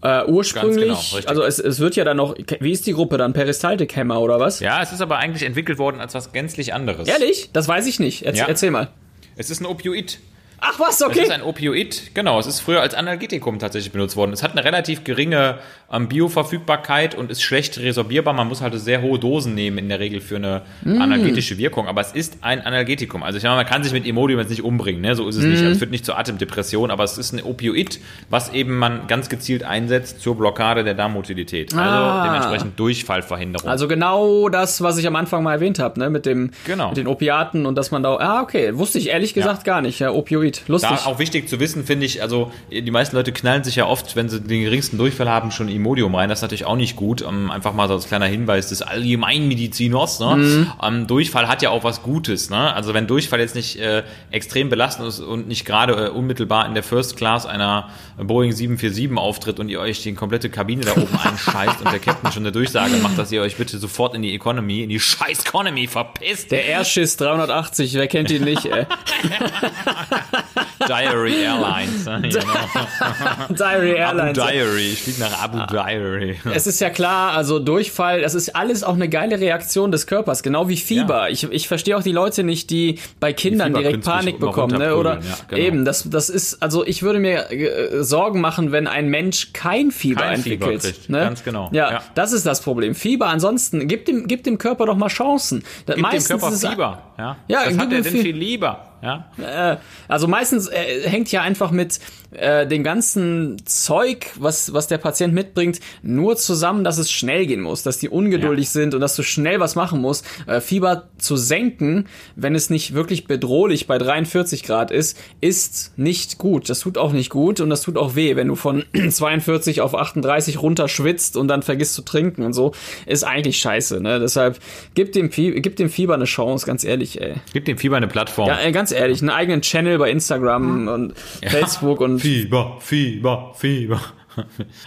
[0.02, 3.34] Äh, ursprünglich, genau, also es, es wird ja dann noch, wie ist die Gruppe dann?
[3.34, 4.60] Peristaltikhemmer oder was?
[4.60, 7.08] ja, es ist aber eigentlich entwickelt worden als was gänzlich anderes.
[7.08, 7.50] Ehrlich?
[7.54, 8.24] Das weiß ich nicht.
[8.24, 8.48] Erzähl, Ja.
[8.48, 8.89] erzähl mal.
[9.36, 10.20] Es ist ein Opioid.
[10.62, 11.22] Ach was, Es okay.
[11.24, 12.39] ist ein Opioid, genau.
[12.39, 14.34] Es ist früher als Analgetikum tatsächlich benutzt worden.
[14.34, 15.60] Es hat eine relativ geringe
[15.91, 18.34] ähm, Bioverfügbarkeit und ist schlecht resorbierbar.
[18.34, 21.02] Man muss halt sehr hohe Dosen nehmen in der Regel für eine Mm.
[21.02, 21.88] analgetische Wirkung.
[21.88, 23.24] Aber es ist ein Analgetikum.
[23.24, 25.15] Also ich meine, man kann sich mit Imodium jetzt nicht umbringen, ne?
[25.15, 25.58] so ist es nicht.
[25.62, 25.63] Mm.
[25.63, 29.30] Also es führt nicht zur Atemdepression, aber es ist ein Opioid, was eben man ganz
[29.30, 31.74] gezielt einsetzt zur Blockade der Darmmotilität.
[31.74, 32.24] Also Ah.
[32.26, 33.70] dementsprechend Durchfallverhinderung.
[33.70, 36.89] Also genau das, was ich am Anfang mal erwähnt habe, ne, mit dem Genau.
[36.89, 40.00] mit den Opiaten und dass man da ah okay, wusste ich ehrlich gesagt gar nicht,
[40.00, 40.44] ja, Opioid.
[40.67, 40.89] Lustig.
[40.89, 44.15] Da auch wichtig zu wissen, finde ich, also die meisten Leute knallen sich ja oft,
[44.15, 46.29] wenn sie den geringsten Durchfall haben, schon Imodium rein.
[46.29, 47.21] Das ist natürlich auch nicht gut.
[47.21, 50.19] Ähm, einfach mal so als kleiner Hinweis des Allgemeinmediziners.
[50.19, 50.36] Ne?
[50.36, 50.71] Mhm.
[50.81, 52.49] Ähm, Durchfall hat ja auch was Gutes.
[52.49, 52.73] Ne?
[52.73, 56.73] Also wenn Durchfall jetzt nicht äh, extrem belastend ist und nicht gerade äh, unmittelbar in
[56.73, 61.17] der First Class einer Boeing 747 auftritt und ihr euch die komplette Kabine da oben
[61.23, 64.34] einscheißt und der Captain schon eine Durchsage macht, dass ihr euch bitte sofort in die
[64.34, 66.51] Economy, in die scheiß Economy verpisst.
[66.51, 68.65] der Airschiss 380, wer kennt ihn nicht?
[68.65, 68.86] Ey.
[70.88, 72.06] Diary Airlines.
[72.06, 72.30] ne?
[73.50, 74.38] Diary Abu Airlines.
[74.38, 76.38] Diary, ich fliege nach Abu Diary.
[76.54, 80.43] Es ist ja klar, also Durchfall, das ist alles auch eine geile Reaktion des Körpers,
[80.43, 81.24] genau wie Fieber.
[81.24, 81.30] Ja.
[81.30, 84.95] Ich, ich verstehe auch die Leute nicht, die bei Kindern Fieber direkt Panik bekommen, ne?
[84.95, 85.62] Oder ja, genau.
[85.62, 89.91] eben, das, das ist, also ich würde mir äh, Sorgen machen, wenn ein Mensch kein
[89.91, 90.95] Fieber Kein Fieber entwickelt.
[90.95, 91.19] kriegt, ne?
[91.19, 92.02] ganz genau, Ja, ja.
[92.15, 92.95] das ist das Problem.
[92.95, 95.63] Fieber, ansonsten, gib dem, gib dem Körper doch mal Chancen.
[95.86, 97.02] Gib dem Meistens Körper ist es- Fieber.
[97.17, 98.88] Ja, Ja, gib hat er denn viel lieber?
[99.06, 99.74] Ja?
[99.74, 102.00] Äh, also meistens äh, hängt ja einfach mit
[102.32, 107.62] äh, dem ganzen Zeug, was, was der Patient mitbringt, nur zusammen, dass es schnell gehen
[107.62, 108.72] muss, dass die ungeduldig Ja.
[108.72, 110.26] sind und dass du schnell was machen musst.
[110.48, 116.38] Äh, Fieber zu senken, wenn es nicht wirklich bedrohlich bei 43 Grad ist, ist nicht
[116.39, 116.70] gut.
[116.70, 119.96] Das tut auch nicht gut und das tut auch weh, wenn du von 42 auf
[119.96, 122.74] 38 runter schwitzt und dann vergisst zu trinken und so.
[123.06, 124.20] Ist eigentlich scheiße, ne?
[124.20, 124.60] Deshalb
[124.96, 127.36] gib dem, Fie gib dem Fieber eine Chance, ganz ehrlich, ey.
[127.54, 128.48] Gib dem Fieber eine Plattform.
[128.48, 131.13] Ja, ey, ganz ehrlich, einen eigenen Channel bei Instagram und
[131.45, 134.01] Facebook und Fieber, Fieber, Fieber.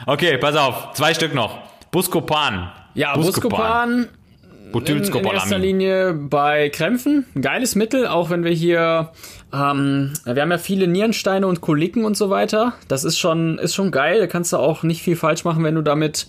[0.06, 0.92] Okay, pass auf.
[0.94, 1.58] Zwei Stück noch.
[1.90, 2.70] Buscopan.
[2.94, 4.08] ja, Buscopan
[4.74, 5.58] in, in erster.
[5.58, 7.26] Linie bei Krämpfen.
[7.34, 9.12] Ein Geiles Mittel, auch wenn wir hier,
[9.52, 12.74] ähm, wir haben ja viele Nierensteine und Koliken und so weiter.
[12.88, 14.20] Das ist schon, ist schon geil.
[14.20, 16.26] Da kannst du auch nicht viel falsch machen, wenn du damit,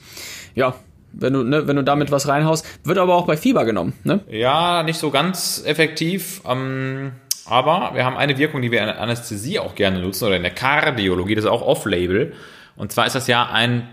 [0.56, 0.76] ja,
[1.12, 2.66] wenn du, ne, wenn du damit was reinhaust.
[2.84, 4.22] Wird aber auch bei Fieber genommen, ne?
[4.30, 6.42] Ja, nicht so ganz effektiv.
[6.48, 7.12] Ähm,
[7.50, 10.44] aber wir haben eine Wirkung, die wir in der Anästhesie auch gerne nutzen oder in
[10.44, 12.34] der Kardiologie, das ist auch off-label.
[12.80, 13.88] Und zwar ist das ja ein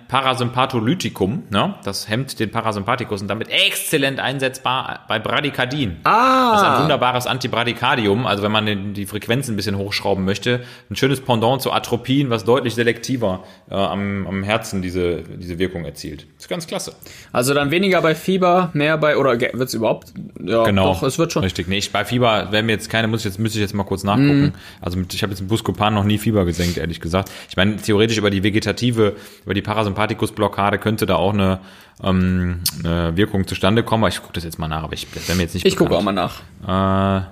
[0.56, 1.74] Parasympatholytikum, ne?
[1.84, 5.98] Das hemmt den Parasympathikus und damit exzellent einsetzbar bei Bradykardien.
[6.04, 6.52] Ah!
[6.52, 10.62] Das ist ein wunderbares Antibradykardium, also wenn man die Frequenzen ein bisschen hochschrauben möchte.
[10.90, 15.84] Ein schönes Pendant zu Atropin, was deutlich selektiver äh, am, am Herzen diese, diese Wirkung
[15.84, 16.26] erzielt.
[16.38, 16.94] ist ganz klasse.
[17.32, 20.12] Also dann weniger bei Fieber, mehr bei, oder ge- wird's überhaupt?
[20.44, 20.92] Ja, Genau.
[20.94, 21.42] doch, es wird schon.
[21.42, 21.68] Richtig.
[21.68, 23.84] Nee, ich, bei Fieber werden mir jetzt keine, muss ich jetzt, müsste ich jetzt mal
[23.84, 24.40] kurz nachgucken.
[24.42, 24.52] Mhm.
[24.80, 27.30] Also mit, ich habe jetzt mit Buscopan noch nie Fieber gesenkt, ehrlich gesagt.
[27.48, 28.42] Ich meine, theoretisch über die
[28.76, 31.60] vegetative, über die Parasympathikus-Blockade könnte da auch eine,
[32.02, 34.04] ähm, eine Wirkung zustande kommen.
[34.04, 35.94] Aber ich gucke das jetzt mal nach, aber ich wäre mir jetzt nicht Ich gucke
[35.96, 36.40] auch mal nach.
[36.66, 37.26] Äh,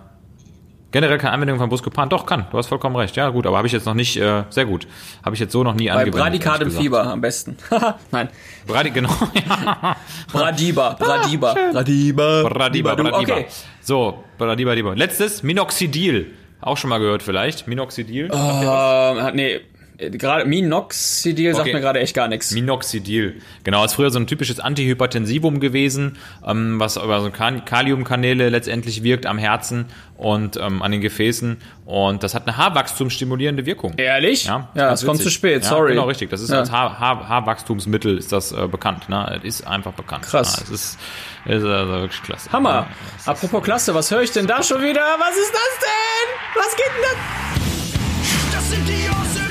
[0.91, 2.09] generell keine Anwendung von Buscopan.
[2.09, 2.47] Doch, kann.
[2.51, 3.17] Du hast vollkommen recht.
[3.17, 3.47] Ja, gut.
[3.47, 4.87] Aber habe ich jetzt noch nicht, äh, sehr gut.
[5.25, 6.21] Habe ich jetzt so noch nie Bei angewendet.
[6.21, 6.83] Ehrlich gesagt.
[6.83, 7.57] Fieber am besten.
[8.11, 8.29] Nein.
[8.67, 9.11] Brady, genau.
[9.49, 9.97] ja.
[10.33, 13.19] Bradiba, Bradiba, Bradiba, Bradiba, Bradiba.
[13.19, 13.47] Okay.
[13.81, 14.95] So, Bradiba, Bradiba.
[14.95, 16.33] Letztes, Minoxidil.
[16.61, 17.67] Auch schon mal gehört vielleicht.
[17.67, 18.31] Minoxidil.
[18.33, 19.61] Ähm, nee,
[19.99, 21.75] gerade Minoxidil sagt Okay.
[21.75, 22.51] mir gerade echt gar nichts.
[22.53, 23.41] Minoxidil.
[23.63, 29.03] Genau, ist früher so ein typisches Antihypertensivum gewesen, ähm, was über so Kal- Kaliumkanäle letztendlich
[29.03, 31.59] wirkt am Herzen und ähm, an den Gefäßen.
[31.87, 33.95] Und das hat eine Haarwachstumsstimulierende Wirkung.
[33.97, 34.45] Ehrlich?
[34.47, 35.91] Ja, ja es kommt zu spät, ja, sorry.
[35.93, 36.31] Genau, richtig.
[36.31, 36.61] Das ist Ja.
[36.61, 39.09] als Haar, Haar, Haarwachstumsmittel ist das äh, bekannt.
[39.09, 39.41] Ne?
[39.45, 40.25] Es ist einfach bekannt.
[40.25, 40.57] Krass.
[40.57, 40.99] Ja, es ist,
[41.47, 42.51] ist also wirklich klasse.
[42.53, 42.87] Hammer.
[43.27, 45.03] Ja, Apropos Klasse, was höre ich denn da schon wieder?
[45.19, 46.63] Was ist das denn?
[46.63, 48.57] Was geht denn da?
[48.57, 49.44] Das sind die Awesome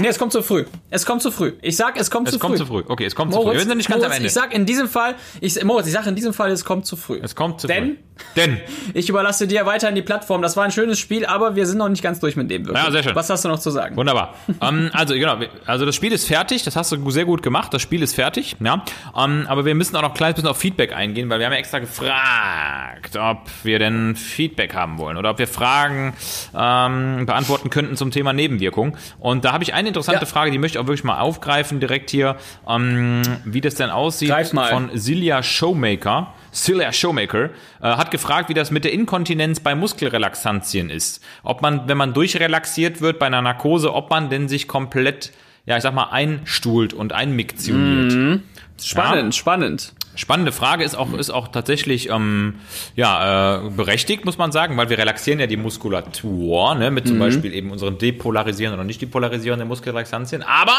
[0.00, 0.64] Nee, es kommt zu früh.
[0.90, 1.52] Es kommt zu früh.
[1.62, 2.58] Ich sag, es kommt Es zu kommt früh.
[2.58, 2.82] zu früh.
[2.86, 3.44] Okay, es kommt zu früh.
[3.44, 4.26] Moritz, Wir sind nicht ganz Moritz, am Ende.
[4.26, 6.96] Ich sag in diesem Fall, ich, Moritz, ich sag in diesem Fall, es kommt zu
[6.96, 7.20] früh.
[7.22, 7.96] es kommt zu Denn früh.
[8.36, 8.60] Denn
[8.94, 10.40] ich überlasse dir weiterhin die Plattform.
[10.42, 12.64] Das war ein schönes Spiel, aber wir sind noch nicht ganz durch mit dem.
[12.66, 12.84] Wirklich.
[12.84, 13.14] Ja, sehr schön.
[13.14, 13.96] Was hast du noch zu sagen?
[13.96, 14.34] Wunderbar.
[14.60, 17.82] ähm, also genau, also das Spiel ist fertig, das hast du sehr gut gemacht, das
[17.82, 18.84] Spiel ist fertig, ja.
[19.16, 21.52] Ähm, aber wir müssen auch noch ein kleines bisschen auf Feedback eingehen, weil wir haben
[21.52, 26.14] ja extra gefragt, ob wir denn Feedback haben wollen oder ob wir Fragen
[26.56, 28.96] ähm, beantworten könnten zum Thema Nebenwirkung.
[29.18, 30.26] Und da habe ich eine interessante Ja.
[30.26, 32.36] Frage, die möchte ich auch wirklich mal aufgreifen direkt hier,
[32.68, 34.30] ähm, wie das denn aussieht
[34.70, 36.34] von Silja Showmaker.
[36.52, 37.50] Celia Showmaker äh,
[37.82, 41.22] hat gefragt, wie das mit der Inkontinenz bei Muskelrelaxantien ist.
[41.42, 45.32] Ob man, wenn man durchrelaxiert wird bei einer Narkose, ob man denn sich komplett,
[45.66, 48.40] ja, ich sag mal, einstuhlt und einmiktioniert.
[48.82, 49.38] Spannend, Ja.
[49.38, 49.92] spannend.
[50.16, 52.60] Spannende Frage ist auch, ist auch tatsächlich ähm,
[52.94, 57.18] ja, äh, berechtigt, muss man sagen, weil wir relaxieren ja die Muskulatur, ne, mit zum
[57.18, 60.42] Beispiel eben unseren depolarisierenden oder nicht depolarisierenden Muskelrelaxantien.
[60.44, 60.76] Aber,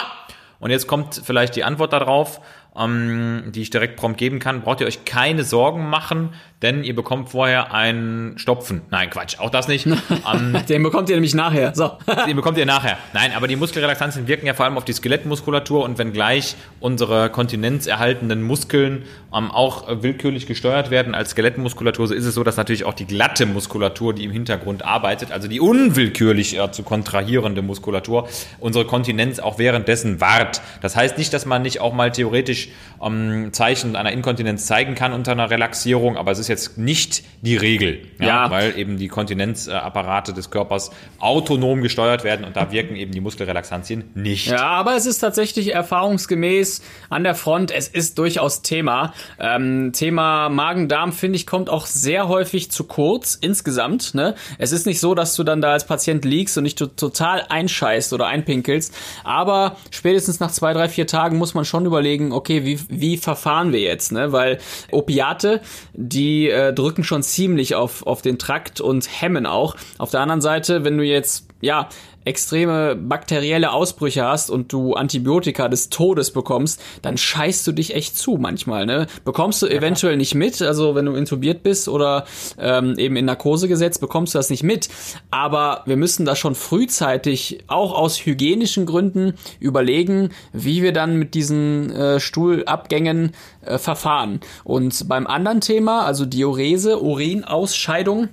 [0.61, 2.39] und jetzt kommt vielleicht die Antwort darauf,
[2.77, 6.29] ähm, die ich direkt prompt geben kann, braucht ihr euch keine Sorgen machen,
[6.61, 8.81] denn ihr bekommt vorher einen Stopfen.
[8.89, 9.85] Nein, Quatsch, auch das nicht.
[10.33, 11.73] ähm, Den bekommt ihr nämlich nachher.
[11.75, 11.97] So.
[12.27, 12.97] den bekommt ihr nachher.
[13.13, 17.29] Nein, aber die Muskelrelaxantien wirken ja vor allem auf die Skelettmuskulatur und wenn gleich unsere
[17.29, 19.03] kontinenzerhaltenden Muskeln
[19.35, 22.93] ähm, auch äh, willkürlich gesteuert werden als Skelettmuskulatur, so ist es so, dass natürlich auch
[22.93, 28.27] die glatte Muskulatur, die im Hintergrund arbeitet, also die unwillkürlich äh, zu kontrahierende Muskulatur,
[28.59, 30.61] unsere Kontinenz auch währenddessen wahrt.
[30.81, 32.69] Das heißt nicht, dass man nicht auch mal theoretisch
[33.03, 37.57] ähm, Zeichen einer Inkontinenz zeigen kann unter einer Relaxierung, aber es ist jetzt nicht die
[37.57, 38.51] Regel, ja, Ja.
[38.51, 44.05] weil eben die Kontinenzapparate des Körpers autonom gesteuert werden und da wirken eben die Muskelrelaxantien
[44.15, 44.47] nicht.
[44.47, 49.13] Ja, aber es ist tatsächlich erfahrungsgemäß an der Front, es ist durchaus Thema.
[49.39, 54.13] Ähm, Thema Magen-Darm, finde ich, kommt auch sehr häufig zu kurz insgesamt.
[54.13, 54.35] Ne?
[54.57, 57.45] Es ist nicht so, dass du dann da als Patient liegst und nicht to- total
[57.49, 62.65] einscheißt oder einpinkelst, aber spätestens nach zwei, drei, vier Tagen muss man schon überlegen, okay,
[62.65, 64.11] wie, wie verfahren wir jetzt?
[64.11, 64.31] Ne?
[64.31, 64.59] Weil
[64.91, 65.61] Opiate,
[65.93, 69.75] die äh, drücken schon ziemlich auf, auf den Trakt und hemmen auch.
[69.97, 71.89] Auf der anderen Seite, wenn du jetzt, ja,
[72.25, 78.17] extreme bakterielle Ausbrüche hast und du Antibiotika des Todes bekommst, dann scheißt du dich echt
[78.17, 78.85] zu manchmal.
[78.85, 79.07] Ne?
[79.23, 82.25] Bekommst du eventuell nicht mit, also wenn du intubiert bist oder
[82.59, 84.89] ähm, eben in Narkose gesetzt, bekommst du das nicht mit.
[85.31, 91.33] Aber wir müssen da schon frühzeitig, auch aus hygienischen Gründen, überlegen, wie wir dann mit
[91.33, 94.39] diesen äh, Stuhlabgängen äh, verfahren.
[94.63, 98.29] Und beim anderen Thema, also Diurese, Urinausscheidung,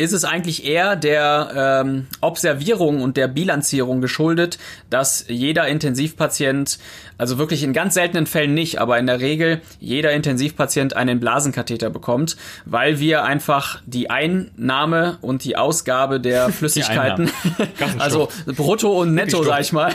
[0.00, 4.58] ist es eigentlich eher der ähm, Observierung und der Bilanzierung geschuldet,
[4.88, 6.78] dass jeder Intensivpatient,
[7.18, 11.90] also wirklich in ganz seltenen Fällen nicht, aber in der Regel jeder Intensivpatient einen Blasenkatheter
[11.90, 17.30] bekommt, weil wir einfach die Einnahme und die Ausgabe der Flüssigkeiten,
[17.98, 19.92] also Brutto und Netto, sag ich mal,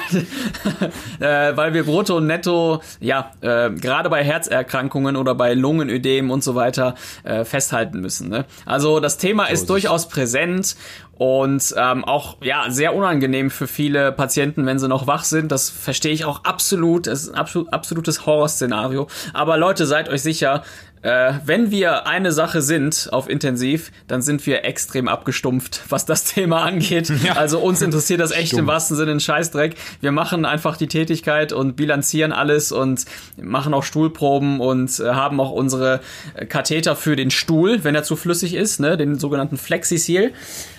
[1.20, 6.44] äh, weil wir Brutto und Netto, ja, äh, gerade bei Herzerkrankungen oder bei Lungenödem und
[6.44, 8.30] so weiter äh, festhalten müssen.
[8.30, 8.46] Ne?
[8.68, 10.76] Also das Thema ist durchaus präsent
[11.18, 15.52] und ähm, auch ja sehr unangenehm für viele Patienten, wenn sie noch wach sind.
[15.52, 17.08] Das verstehe ich auch absolut.
[17.08, 19.08] Es ist ein absolut, absolutes Horrorszenario.
[19.34, 20.64] Aber Leute, seid euch sicher,
[21.02, 26.24] äh, wenn wir eine Sache sind auf Intensiv, dann sind wir extrem abgestumpft, was das
[26.34, 27.12] Thema angeht.
[27.36, 28.68] Also uns interessiert das echt im Stumpf.
[28.68, 29.76] wahrsten Sinne ein Scheißdreck.
[30.02, 33.06] Wir machen einfach die Tätigkeit und bilanzieren alles und
[33.38, 36.02] machen auch Stuhlproben und äh, haben auch unsere
[36.34, 40.34] äh, Katheter für den Stuhl, wenn er zu flüssig ist, ne, den sogenannten Flexisil.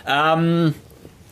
[0.07, 0.75] Ähm,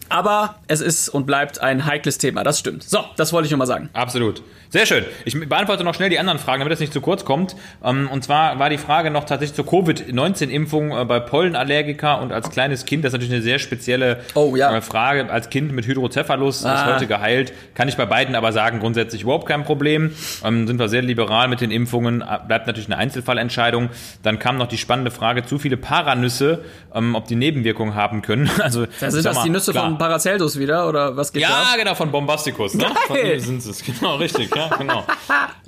[0.09, 2.85] aber es ist und bleibt ein heikles Thema, das stimmt.
[2.85, 3.89] So, das wollte ich nur mal sagen.
[3.95, 4.43] Absolut.
[4.75, 5.05] Sehr schön.
[5.25, 7.55] Ich beantworte noch schnell die anderen Fragen, damit das nicht zu kurz kommt.
[7.85, 12.51] Ähm, Und zwar war die Frage noch tatsächlich zur Covid-19-Impfung äh, bei Pollenallergiker und als
[12.51, 13.05] kleines Kind.
[13.05, 14.77] Das ist natürlich eine sehr spezielle Oh, ja.
[14.77, 15.31] äh, Frage.
[15.31, 16.93] Als Kind mit Hydrocephalus ist Ah.
[16.93, 17.53] heute geheilt.
[17.77, 20.11] Kann ich bei beiden aber sagen, grundsätzlich überhaupt kein Problem.
[20.45, 22.21] Ähm, Sind wir sehr liberal mit den Impfungen.
[22.23, 23.91] Äh, Bleibt natürlich eine Einzelfallentscheidung.
[24.25, 28.51] Dann kam noch die spannende Frage, zu viele Paranüsse, ähm, ob die Nebenwirkungen haben können.
[28.65, 29.85] Also, Da sind das mal, die Nüsse klar.
[29.85, 31.49] von Paracelsus wieder oder was geht da?
[31.49, 32.75] Ja, genau, von Bombasticus.
[32.75, 32.87] Ne?
[33.07, 33.35] Von Geil.
[33.35, 35.05] ihm sind es, genau, richtig, ja, genau.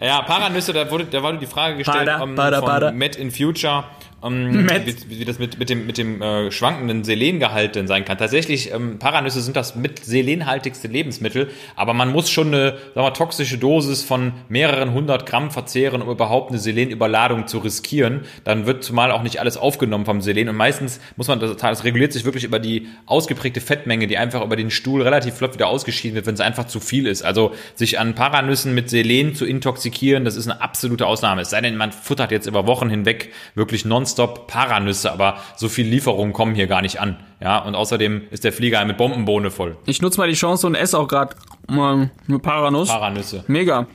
[0.01, 2.93] Ja, Paranüsse, da wurde, da wurde die Frage gestellt Pada, ähm, pada, von pada.
[2.93, 3.85] Met in Future,
[4.25, 8.19] ähm, wie, wie das mit, mit dem, mit dem äh, schwankenden Selengehalt denn sein kann.
[8.19, 13.15] Tatsächlich, ähm, Paranüsse sind das mit selenhaltigste Lebensmittel, aber man muss schon eine sagen wir,
[13.15, 18.23] toxische Dosis von mehreren hundert Gramm verzehren, um überhaupt eine Selenüberladung zu riskieren.
[18.45, 21.85] Dann wird zumal auch nicht alles aufgenommen vom Selen und meistens muss man, das, das
[21.85, 25.69] reguliert sich wirklich über die ausgeprägte Fettmenge, die einfach über den Stuhl relativ flott wieder
[25.69, 27.23] ausgeschieden wird, wenn es einfach zu viel ist.
[27.23, 31.43] Also sich an Paranüssen mit Selen zu intoxikieren, das ist eine absolute Ausnahme.
[31.43, 35.87] Es sei denn, man futtert jetzt über Wochen hinweg wirklich nonstop Paranüsse, aber so viel
[35.87, 37.17] Lieferungen kommen hier gar nicht an.
[37.41, 39.77] Ja, und außerdem ist der Flieger mit Bombenbohne voll.
[39.85, 41.35] Ich nutze mal die Chance und esse auch gerade
[41.69, 42.89] mal eine Paranuss.
[42.89, 43.45] Paranüsse.
[43.49, 43.87] Mega.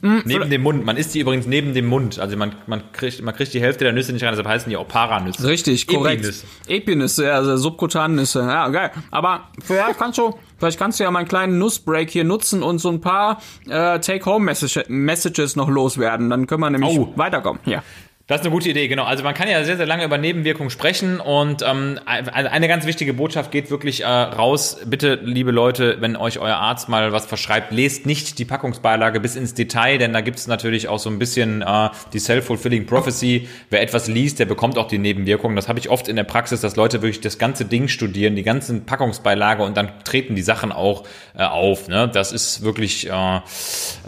[0.00, 0.84] Neben dem Mund.
[0.86, 2.20] Man isst die übrigens neben dem Mund.
[2.20, 4.76] Also man, man, kriegt, man kriegt die Hälfte der Nüsse nicht rein, deshalb heißen die
[4.76, 5.46] auch Paranüsse.
[5.46, 6.20] Richtig, korrekt.
[6.22, 6.46] Epinüsse.
[6.68, 8.40] Epinüsse, ja, also Subkutannüsse.
[8.40, 8.90] Ja, geil.
[9.10, 12.78] Aber vielleicht kannst du, vielleicht kannst du ja mal einen kleinen Nussbreak hier nutzen und
[12.78, 16.30] so ein paar äh, Take-Home-Messages noch loswerden.
[16.30, 17.12] Dann können wir nämlich Oh.
[17.16, 17.60] weiterkommen.
[17.66, 17.82] Ja.
[18.28, 19.04] Das ist eine gute Idee, genau.
[19.04, 23.14] Also man kann ja sehr, sehr lange über Nebenwirkungen sprechen und ähm, eine ganz wichtige
[23.14, 24.80] Botschaft geht wirklich äh, raus.
[24.84, 29.34] Bitte, liebe Leute, wenn euch euer Arzt mal was verschreibt, lest nicht die Packungsbeilage bis
[29.34, 33.48] ins Detail, denn da gibt es natürlich auch so ein bisschen äh, die Self-Fulfilling Prophecy.
[33.70, 35.56] Wer etwas liest, der bekommt auch die Nebenwirkungen.
[35.56, 38.42] Das habe ich oft in der Praxis, dass Leute wirklich das ganze Ding studieren, die
[38.42, 41.88] ganzen Packungsbeilage und dann treten die Sachen auch äh, auf.
[41.88, 42.10] Ne?
[42.12, 43.36] Das ist wirklich äh,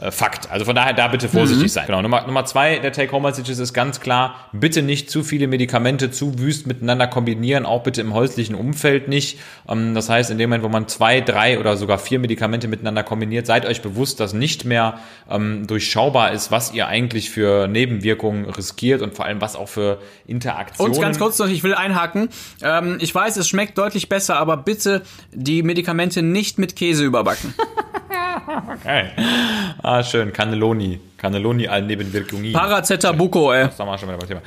[0.02, 0.50] äh Fakt.
[0.50, 1.68] Also von daher da bitte vorsichtig mhm.
[1.68, 1.86] sein.
[1.86, 2.02] Genau.
[2.02, 6.40] Nummer, Nummer zwei der Take-Home-Messages ist ganz klar, klar, bitte nicht zu viele Medikamente zu
[6.40, 9.38] wüst miteinander kombinieren, auch bitte im häuslichen Umfeld nicht.
[9.68, 13.04] Ähm, das heißt, in dem Moment, wo man zwei, drei oder sogar vier Medikamente miteinander
[13.04, 14.98] kombiniert, seid euch bewusst, dass nicht mehr
[15.30, 20.00] ähm, durchschaubar ist, was ihr eigentlich für Nebenwirkungen riskiert und vor allem was auch für
[20.26, 20.92] Interaktionen.
[20.92, 22.30] Und ganz kurz noch, ich will einhaken.
[22.62, 27.54] Ähm, ich weiß, es schmeckt deutlich besser, aber bitte die Medikamente nicht mit Käse überbacken.
[28.74, 29.10] okay.
[29.82, 30.32] Ah, schön.
[30.32, 31.00] Cannelloni.
[31.16, 32.52] Cannelloni allen Nebenwirkungen.
[32.52, 33.68] Paracetabuco, ey.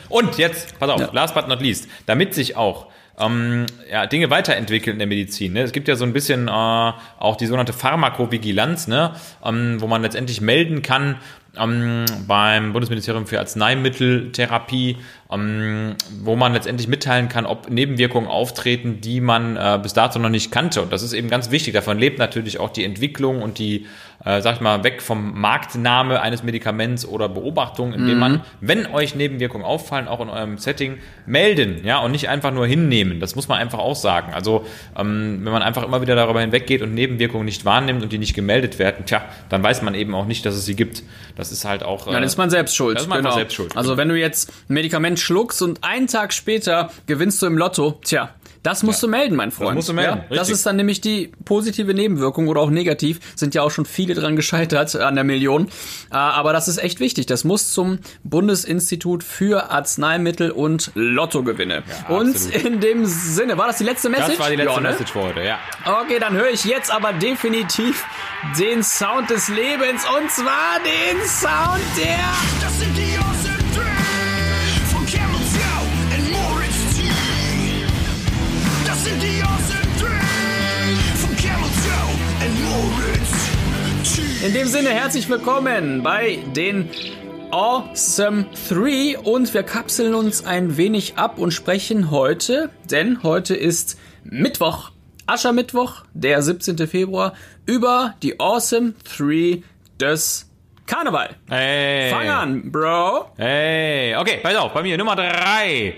[0.10, 1.10] Und jetzt, pass auf, ja.
[1.12, 2.88] last but not least, damit sich auch
[3.20, 5.54] ähm, ja, Dinge weiterentwickeln in der Medizin.
[5.54, 5.62] Ne?
[5.62, 9.14] Es gibt ja so ein bisschen äh, auch die sogenannte Pharmakovigilanz, ne?
[9.44, 11.18] Ähm, wo man letztendlich melden kann,
[11.56, 14.98] ähm, beim Bundesministerium für Arzneimitteltherapie,
[15.32, 20.30] ähm, wo man letztendlich mitteilen kann, ob Nebenwirkungen auftreten, die man äh, bis dato noch
[20.30, 20.82] nicht kannte.
[20.82, 21.74] Und das ist eben ganz wichtig.
[21.76, 23.86] Davon lebt natürlich auch die Entwicklung und die,
[24.26, 28.20] äh, sag ich mal, weg vom Marktname eines Medikaments oder Beobachtung, indem mhm.
[28.20, 32.66] man, wenn euch Nebenwirkungen auffallen, auch in eurem Setting, melden, ja, und nicht einfach nur
[32.66, 33.20] hinnehmen.
[33.20, 34.34] Das muss man einfach auch sagen.
[34.34, 34.66] Also,
[34.98, 38.34] ähm, wenn man einfach immer wieder darüber hinweggeht und Nebenwirkungen nicht wahrnimmt und die nicht
[38.34, 41.04] gemeldet werden, tja, dann weiß man eben auch nicht, dass es sie gibt.
[41.36, 42.08] Das ist halt auch.
[42.08, 42.96] Äh, dann ist man selbst schuld.
[42.96, 43.36] Das ist man genau.
[43.36, 43.76] selbst schuld.
[43.76, 48.00] Also, wenn du jetzt ein Medikament schluckst und einen Tag später gewinnst du im Lotto,
[48.04, 48.30] tja,
[48.64, 49.08] das musst ja.
[49.08, 49.72] du melden, mein Freund.
[49.72, 50.24] Das musst du melden.
[50.30, 53.20] Ja, das ist dann nämlich die positive Nebenwirkung oder auch negativ.
[53.36, 55.68] Sind ja auch schon viele dran gescheitert an der Million.
[56.12, 57.26] Äh, aber das ist echt wichtig.
[57.26, 61.84] Das muss zum Bundesinstitut für Arzneimittel und Lottogewinne.
[62.10, 64.30] Ja, und in dem Sinne, war das die letzte Message?
[64.30, 64.90] Das war die letzte ja, ne?
[64.90, 65.60] Message für heute, ja.
[65.86, 68.06] Okay, dann höre ich jetzt aber definitiv
[68.58, 72.20] den Sound des Lebens und zwar den Sound der...
[72.62, 73.53] Das sind die
[84.44, 86.90] In dem Sinne, herzlich willkommen bei den
[87.52, 93.98] Awesome 3 und wir kapseln uns ein wenig ab und sprechen heute, denn heute ist
[94.26, 94.92] Mittwoch,
[95.28, 96.78] Aschermittwoch, der 17.
[96.90, 99.64] Februar, über die Awesome 3
[99.98, 100.52] des
[100.88, 101.38] Karneval.
[101.50, 102.12] Hey.
[102.12, 103.32] Fang an, Bro.
[103.38, 105.96] Hey, okay, pass auf, bei mir Nummer 3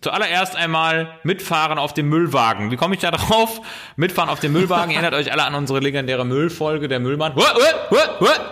[0.00, 2.70] zuallererst einmal mitfahren auf dem Müllwagen.
[2.70, 3.60] Wie komme ich da drauf?
[3.96, 4.92] Mitfahren auf dem Müllwagen.
[4.92, 7.34] Erinnert euch alle an unsere legendäre Müllfolge, der Müllmann.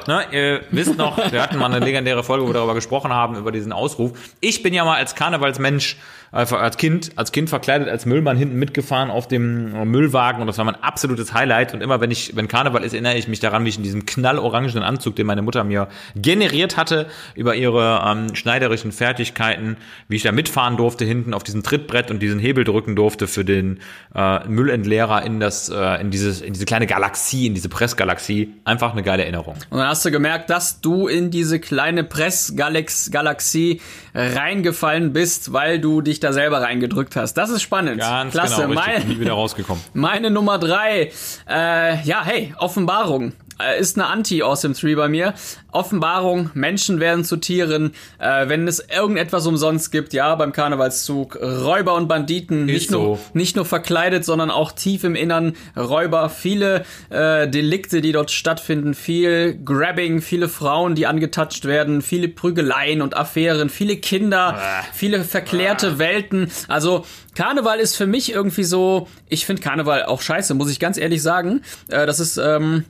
[0.07, 3.37] Ne, ihr wisst noch, wir hatten mal eine legendäre Folge, wo wir darüber gesprochen haben,
[3.37, 4.13] über diesen Ausruf.
[4.41, 5.97] Ich bin ja mal als Karnevalsmensch
[6.33, 10.59] einfach als Kind, als Kind verkleidet als Müllmann hinten mitgefahren auf dem Müllwagen und das
[10.59, 11.75] war mein absolutes Highlight.
[11.75, 14.07] Und immer wenn ich, wenn Karneval ist, erinnere ich mich daran, wie ich in diesem
[14.07, 19.77] knallorangenen Anzug, den meine Mutter mir generiert hatte, über ihre ähm, schneiderischen Fertigkeiten,
[20.09, 23.45] wie ich da mitfahren durfte hinten auf diesem Trittbrett und diesen Hebel drücken durfte für
[23.45, 23.81] den
[24.15, 28.55] äh, Müllentleerer in das, äh, in dieses, in diese kleine Galaxie, in diese Pressgalaxie.
[28.65, 29.55] Einfach eine geile Erinnerung.
[29.71, 33.81] Und dann hast du gemerkt, dass du in diese kleine Pressgalaxie
[34.15, 37.35] reingefallen bist, weil du dich da selber reingedrückt hast.
[37.35, 37.99] Das ist spannend.
[38.01, 38.67] Ganz Klasse.
[38.67, 39.07] Genau, richtig.
[39.07, 39.83] Nie wieder rausgekommen.
[39.95, 41.11] Meine Nummer drei.
[41.49, 43.33] Äh, ja, hey, Offenbarung.
[43.59, 45.35] Äh, ist eine Anti-Awesome 3 bei mir.
[45.73, 51.95] Offenbarung, Menschen werden zu Tieren, äh, wenn es irgendetwas umsonst gibt, ja, beim Karnevalszug, Räuber
[51.95, 53.03] und Banditen, nicht, so.
[53.03, 58.31] nur, nicht nur verkleidet, sondern auch tief im Innern Räuber, viele äh, Delikte, die dort
[58.31, 64.85] stattfinden, viel Grabbing, viele Frauen, die angetatscht werden, viele Prügeleien und Affären, viele Kinder, äh.
[64.93, 65.99] viele verklärte äh.
[65.99, 70.81] Welten, also Karneval ist für mich irgendwie so, ich finde Karneval auch scheiße, muss ich
[70.81, 71.63] ganz ehrlich sagen.
[71.89, 72.85] Äh, das ist, ähm,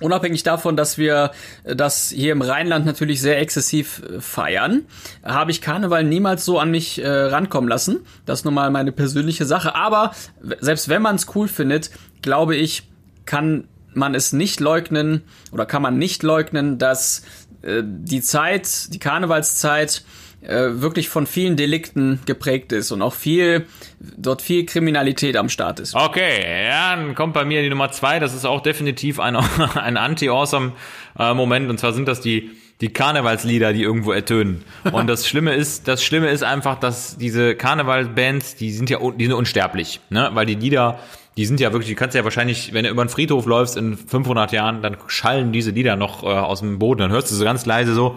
[0.00, 1.30] Unabhängig davon, dass wir
[1.64, 4.84] das hier im Rheinland natürlich sehr exzessiv äh, feiern,
[5.24, 8.00] habe ich Karneval niemals so an mich äh, rankommen lassen.
[8.26, 9.74] Das ist nun mal meine persönliche Sache.
[9.74, 10.12] Aber
[10.60, 12.88] selbst wenn man es cool findet, glaube ich,
[13.24, 17.22] kann man es nicht leugnen oder kann man nicht leugnen, dass
[17.62, 20.04] äh, die Zeit, die Karnevalszeit
[20.46, 23.66] äh, wirklich von vielen Delikten geprägt ist und auch viel,
[23.98, 25.94] dort viel Kriminalität am Start ist.
[25.94, 28.18] Okay, ja, dann kommt bei mir die Nummer zwei.
[28.18, 29.36] Das ist auch definitiv ein,
[29.74, 30.72] ein anti-awesome
[31.18, 31.68] äh, Moment.
[31.68, 34.64] Und zwar sind das die, die Karnevalslieder, die irgendwo ertönen.
[34.92, 39.24] Und das Schlimme ist, das Schlimme ist einfach, dass diese Karnevalbands, die sind ja, die
[39.24, 40.30] sind unsterblich, ne?
[40.34, 41.00] Weil die Lieder,
[41.36, 43.96] die sind ja wirklich, die kannst ja wahrscheinlich, wenn du über den Friedhof läufst in
[43.96, 47.00] 500 Jahren, dann schallen diese Lieder noch äh, aus dem Boden.
[47.00, 48.16] Dann hörst du so ganz leise so,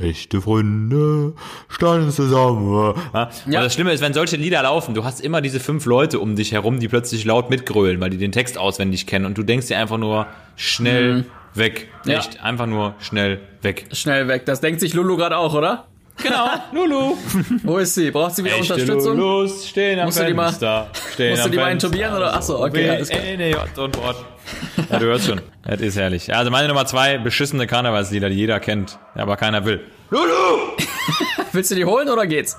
[0.00, 1.34] Echte Freunde
[1.68, 2.94] standen zusammen.
[3.12, 3.30] Ja?
[3.46, 3.62] Und Ja.
[3.62, 6.52] das Schlimme ist, wenn solche Lieder laufen, du hast immer diese fünf Leute um dich
[6.52, 9.78] herum, die plötzlich laut mitgrölen, weil die den Text auswendig kennen und du denkst dir
[9.78, 11.88] einfach nur schnell weg.
[12.04, 12.18] Ja.
[12.18, 13.86] Echt, einfach nur schnell weg.
[13.92, 14.46] Schnell weg.
[14.46, 15.86] Das denkt sich Lulu gerade auch, oder?
[16.22, 17.16] Genau, Lulu.
[17.62, 18.10] Wo ist sie?
[18.10, 19.16] Braucht sie wieder Unterstützung?
[19.16, 20.88] Lulus stehen am Musst du die mal- Fenster.
[21.14, 21.86] stehen musst du die mal Fenster.
[21.88, 22.34] intubieren, oder?
[22.34, 23.22] Ach so, okay, alles klar.
[23.22, 24.16] W, N, J und Wort.
[24.90, 25.40] Ja, du hörst schon.
[25.62, 26.34] Das ist herrlich.
[26.34, 29.80] Also meine Nummer zwei, beschissene Karnevalslieder, die jeder kennt, aber keiner will.
[30.10, 30.76] Lulu!
[31.52, 32.58] Willst du die holen oder geht's?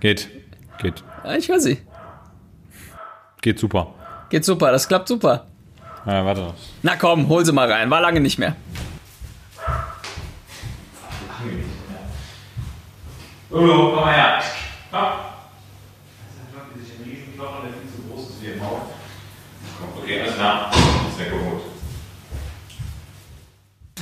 [0.00, 0.28] Geht.
[0.80, 1.04] Geht.
[1.24, 1.82] Ja, Ich weiß nicht.
[3.42, 3.94] Geht super.
[4.30, 5.46] Geht super, das klappt super.
[6.06, 6.54] Ja, warte.
[6.82, 7.90] Na komm, hol sie mal rein.
[7.90, 8.56] War lange nicht mehr.
[13.50, 14.42] Lulu, komm mal her.
[14.90, 15.00] Komm.
[16.52, 18.80] Das ist ein Riesenknochen, der viel zu groß ist wie im Maul.
[19.80, 20.70] Komm, okay, alles klar.
[21.08, 21.62] Ist weggeholt.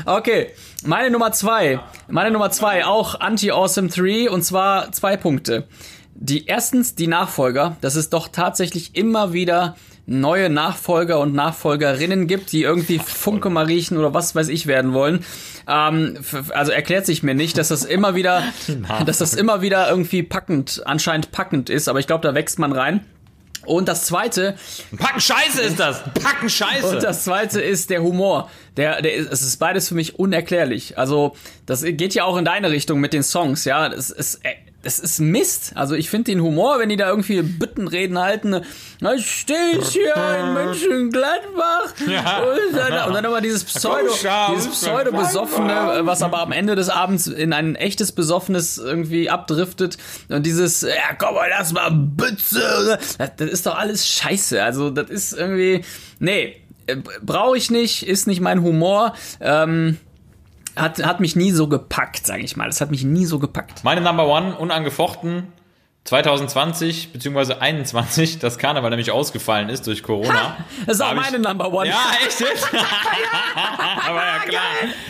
[0.04, 0.50] Okay,
[0.84, 1.78] meine Nummer zwei.
[2.08, 5.68] Meine Nummer zwei, auch Anti-Awesome 3 und zwar zwei Punkte.
[6.14, 9.76] Die erstens die Nachfolger, dass es doch tatsächlich immer wieder
[10.06, 14.92] neue Nachfolger und Nachfolgerinnen gibt, die irgendwie Funke mal riechen oder was weiß ich werden
[14.92, 15.24] wollen.
[15.68, 16.18] Ähm,
[16.50, 18.42] also erklärt sich mir nicht, dass das immer wieder,
[19.06, 22.72] dass das immer wieder irgendwie packend, anscheinend packend ist, aber ich glaube, da wächst man
[22.72, 23.04] rein.
[23.64, 24.54] Und das zweite,
[24.96, 26.00] Packen Scheiße ist das.
[26.22, 26.86] Packen Scheiße.
[26.86, 28.48] und das zweite ist der Humor.
[28.76, 30.96] Der, der ist, es ist beides für mich unerklärlich.
[30.98, 31.34] Also,
[31.66, 33.88] das geht ja auch in deine Richtung mit den Songs, ja.
[33.88, 34.50] Das ist, äh,
[34.82, 35.72] das ist Mist.
[35.74, 38.60] Also, ich finde den Humor, wenn die da irgendwie Büttenreden halten,
[39.00, 41.94] na, stehe ich hier in Mönchengladbach.
[42.06, 42.38] Ja.
[42.38, 44.12] Und, dann, und dann immer dieses Pseudo,
[44.54, 49.98] dieses Pseudo-Besoffene, was aber am Ende des Abends in ein echtes Besoffenes irgendwie abdriftet.
[50.28, 52.98] Und dieses, ja, komm mal, lass mal Bütze.
[53.18, 54.62] Das, das ist doch alles scheiße.
[54.62, 55.84] Also, das ist irgendwie,
[56.20, 56.56] nee,
[57.22, 59.14] brauche ich nicht, ist nicht mein Humor.
[59.40, 59.98] Ähm,
[60.76, 62.66] hat, hat mich nie so gepackt, sage ich mal.
[62.66, 63.82] Das hat mich nie so gepackt.
[63.84, 65.52] Meine Number One, unangefochten,
[66.04, 67.54] 2020 bzw.
[67.54, 70.56] 21, das Karneval nämlich ausgefallen ist durch Corona.
[70.86, 71.88] Das ist auch Hab ich- meine Number One.
[71.88, 72.68] Ja, echt jetzt?
[74.08, 74.62] Aber ja, klar.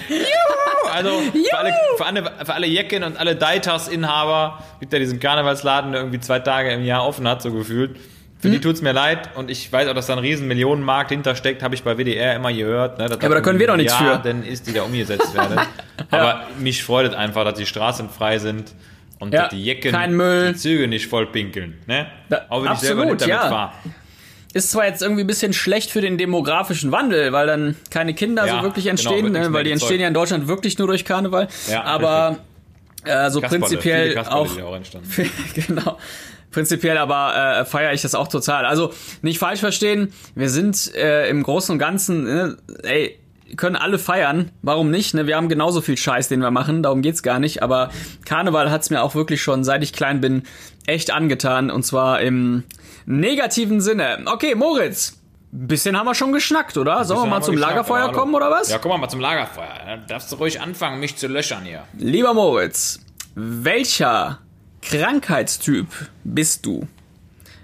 [0.09, 0.91] Juhu!
[0.95, 5.93] Also für alle, für alle, für alle Jecken und alle Deitas-Inhaber gibt ja diesen Karnevalsladen,
[5.93, 7.97] der irgendwie zwei Tage im Jahr offen hat, so gefühlt.
[8.47, 8.61] Für Hm?
[8.61, 11.75] die tut's mir leid und ich weiß auch, dass da ein riesen Millionenmarkt hintersteckt, habe
[11.75, 12.99] ich bei WDR immer gehört.
[12.99, 14.19] Ne, aber da können wir doch nichts für.
[14.19, 15.61] Denn ist die da umgesetzt werden.
[16.11, 18.73] Aber mich freut es einfach, dass die Straßen frei sind
[19.19, 21.79] und Ja, dass die Jecken die Züge nicht voll pinkeln.
[21.87, 22.07] Ne?
[22.29, 23.49] Da- auch wenn ich selber absolut, nicht damit ja.
[23.49, 23.73] fahre.
[24.53, 28.47] Ist zwar jetzt irgendwie ein bisschen schlecht für den demografischen Wandel, weil dann keine Kinder
[28.47, 30.87] Ja, so wirklich genau, entstehen, nichts ne, weil die entstehen ja in Deutschland wirklich nur
[30.87, 31.49] durch Karneval.
[31.69, 32.39] Ja, aber
[33.05, 35.11] äh, so Kasperle, prinzipiell auch, auch entstanden.
[35.55, 35.99] genau.
[36.57, 38.65] Prinzipiell aber äh, feiere ich das auch total.
[38.65, 43.19] Also nicht falsch verstehen, wir sind äh, im Großen und Ganzen, äh, ey,
[43.59, 45.13] können alle feiern, warum nicht?
[45.13, 45.27] Ne?
[45.27, 47.63] Wir haben genauso viel Scheiß, den wir machen, darum geht's gar nicht.
[47.63, 47.91] Aber
[48.25, 50.45] Karneval hat's mir auch wirklich schon, seit ich klein bin,
[50.87, 51.71] echt angetan.
[51.71, 52.65] Und zwar im
[53.05, 54.25] negativen Sinne.
[54.25, 55.21] Okay, Moritz,
[55.53, 57.05] bisschen haben wir schon geschnackt, oder?
[57.05, 58.71] Sollen wir mal zum Lagerfeuer kommen, oder was?
[58.71, 59.75] Ja, komm mal, mal zum Lagerfeuer.
[59.85, 61.83] Da darfst du ruhig anfangen, mich zu löchern hier.
[61.99, 63.01] Lieber Moritz,
[63.35, 64.39] welcher
[64.89, 65.89] Krankheitstyp
[66.23, 66.87] bist du?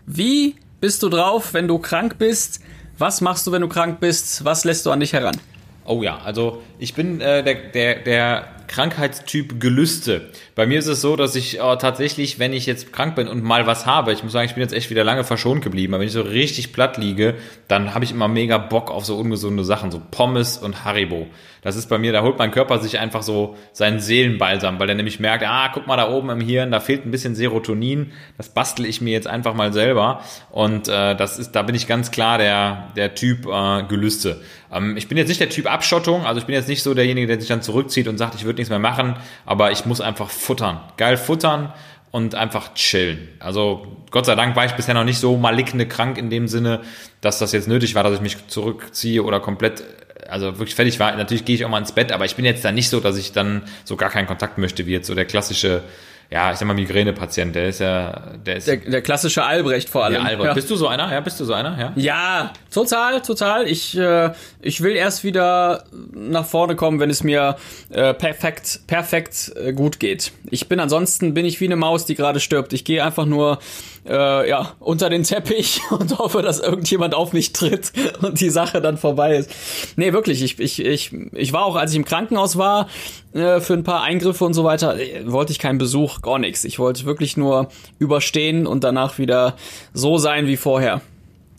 [0.06, 2.60] Wie bist du drauf, wenn du krank bist?
[2.98, 4.44] Was machst du, wenn du krank bist?
[4.44, 5.40] Was lässt du an dich heran?
[5.84, 10.32] Oh ja, also ich bin äh, der, der, der Krankheitstyp Gelüste.
[10.54, 13.42] Bei mir ist es so, dass ich äh, tatsächlich, wenn ich jetzt krank bin und
[13.42, 16.00] mal was habe, ich muss sagen, ich bin jetzt echt wieder lange verschont geblieben, aber
[16.00, 17.36] wenn ich so richtig platt liege,
[17.68, 21.26] dann habe ich immer mega Bock auf so ungesunde Sachen, so Pommes und Haribo.
[21.62, 24.96] Das ist bei mir, da holt mein Körper sich einfach so seinen Seelenbalsam, weil er
[24.96, 28.48] nämlich merkt, ah, guck mal da oben im Hirn, da fehlt ein bisschen Serotonin, das
[28.48, 32.10] bastel ich mir jetzt einfach mal selber und äh, das ist, da bin ich ganz
[32.10, 34.42] klar der, der Typ äh, Gelüste.
[34.72, 37.28] Ähm, ich bin jetzt nicht der Typ Abschottung, also ich bin jetzt nicht so derjenige,
[37.28, 39.14] der sich dann zurückzieht und sagt, ich würde nichts mehr machen,
[39.46, 40.80] aber ich muss einfach futtern.
[40.96, 41.72] Geil futtern
[42.10, 43.28] und einfach chillen.
[43.40, 46.80] Also Gott sei Dank war ich bisher noch nicht so maligne krank in dem Sinne,
[47.20, 49.82] dass das jetzt nötig war, dass ich mich zurückziehe oder komplett,
[50.28, 51.16] also wirklich fertig war.
[51.16, 53.16] Natürlich gehe ich auch mal ins Bett, aber ich bin jetzt da nicht so, dass
[53.16, 55.82] ich dann so gar keinen Kontakt möchte, wie jetzt so der klassische,
[56.32, 57.54] ja, ich sag mal Migräne-Patient.
[57.54, 60.14] Der ist ja, der ist Der, der klassische Albrecht vor allem.
[60.14, 60.46] ja, Albert.
[60.46, 60.54] Ja.
[60.54, 61.12] Bist du so einer?
[61.12, 61.78] Ja, bist du so einer?
[61.78, 61.92] Ja.
[61.94, 63.68] Ja, total, total.
[63.68, 64.30] Ich, äh,
[64.62, 67.56] ich will erst wieder nach vorne kommen, wenn es mir
[67.90, 70.32] äh, perfekt, perfekt äh, gut geht.
[70.50, 72.72] Ich bin ansonsten bin ich wie eine Maus, die gerade stirbt.
[72.72, 73.58] Ich gehe einfach nur
[74.06, 77.92] äh, ja unter den Teppich und hoffe, dass irgendjemand auf mich tritt
[78.22, 79.50] und die Sache dann vorbei ist.
[79.96, 80.42] Nee, wirklich.
[80.42, 82.88] Ich, ich, ich, ich war auch, als ich im Krankenhaus war
[83.32, 86.64] äh, für ein paar Eingriffe und so weiter, äh, wollte ich keinen Besuch, gar nichts.
[86.64, 89.56] Ich wollte wirklich nur überstehen und danach wieder
[89.92, 91.00] so sein wie vorher.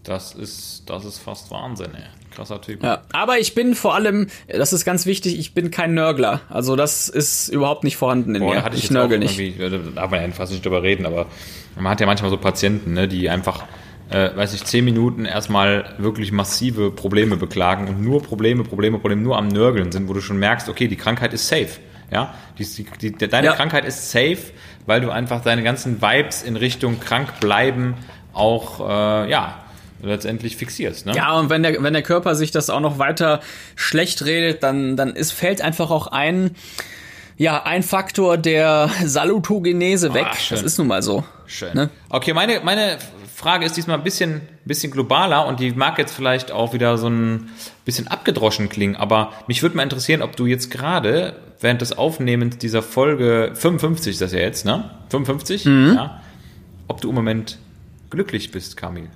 [0.04, 2.04] Das ist, das ist fast Wahnsinn, ey.
[2.36, 2.84] Krasser Typ.
[2.84, 6.41] Ja, aber ich bin vor allem, das ist ganz wichtig, ich bin kein Nörgler.
[6.49, 8.63] Also das ist überhaupt nicht vorhanden in Boah, mir.
[8.63, 9.38] hatte ich, ich nörgel nicht.
[9.39, 11.27] irgendwie, da darf man ja fast nicht drüber reden, aber
[11.75, 13.63] man hat ja manchmal so Patienten, ne, die einfach,
[14.09, 19.21] äh, weiß ich, zehn Minuten erstmal wirklich massive Probleme beklagen und nur Probleme, Probleme, Probleme,
[19.21, 21.79] nur am Nörgeln sind, wo du schon merkst, okay, die Krankheit ist safe.
[22.11, 23.53] Ja, die, die, die, deine Ja.
[23.53, 24.38] Krankheit ist safe,
[24.86, 27.95] weil du einfach deine ganzen Vibes in Richtung krank bleiben
[28.34, 29.62] auch, äh, ja,
[30.04, 31.06] letztendlich fixierst.
[31.06, 31.16] Ne?
[31.16, 33.39] Ja, und wenn der, wenn der Körper sich das auch noch weiter
[33.76, 36.51] schlecht redet, dann, dann ist, fällt einfach auch ein,
[37.38, 40.28] ja, ein Faktor der Salutogenese weg.
[40.38, 40.58] schön.
[40.58, 41.24] das ist nun mal so.
[41.45, 41.74] Schön.
[41.74, 41.89] Ne?
[42.10, 42.97] Okay, meine, meine
[43.34, 47.10] Frage ist diesmal ein bisschen, bisschen globaler und die mag jetzt vielleicht auch wieder so
[47.10, 47.49] ein
[47.86, 52.58] bisschen abgedroschen klingen, aber mich würde mal interessieren, ob du jetzt gerade während des Aufnehmens
[52.58, 54.91] dieser Folge 55 ist das ja jetzt, ne?
[55.10, 55.66] 55?
[55.66, 55.93] Mhm.
[55.95, 56.22] Ja.
[56.88, 57.58] Ob du im Moment
[58.10, 59.10] glücklich bist, Kamil.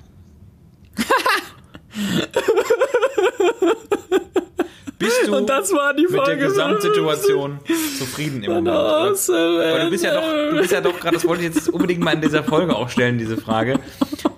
[5.00, 6.48] Bist du Und das war die mit der Folge.
[6.48, 7.60] Gesamtsituation
[8.00, 8.68] zufrieden im Moment?
[8.70, 9.10] oder?
[9.14, 12.00] Weil du bist ja doch, du bist ja doch gerade, das wollte ich jetzt unbedingt
[12.02, 13.80] mal in dieser Folge auch stellen, diese Frage.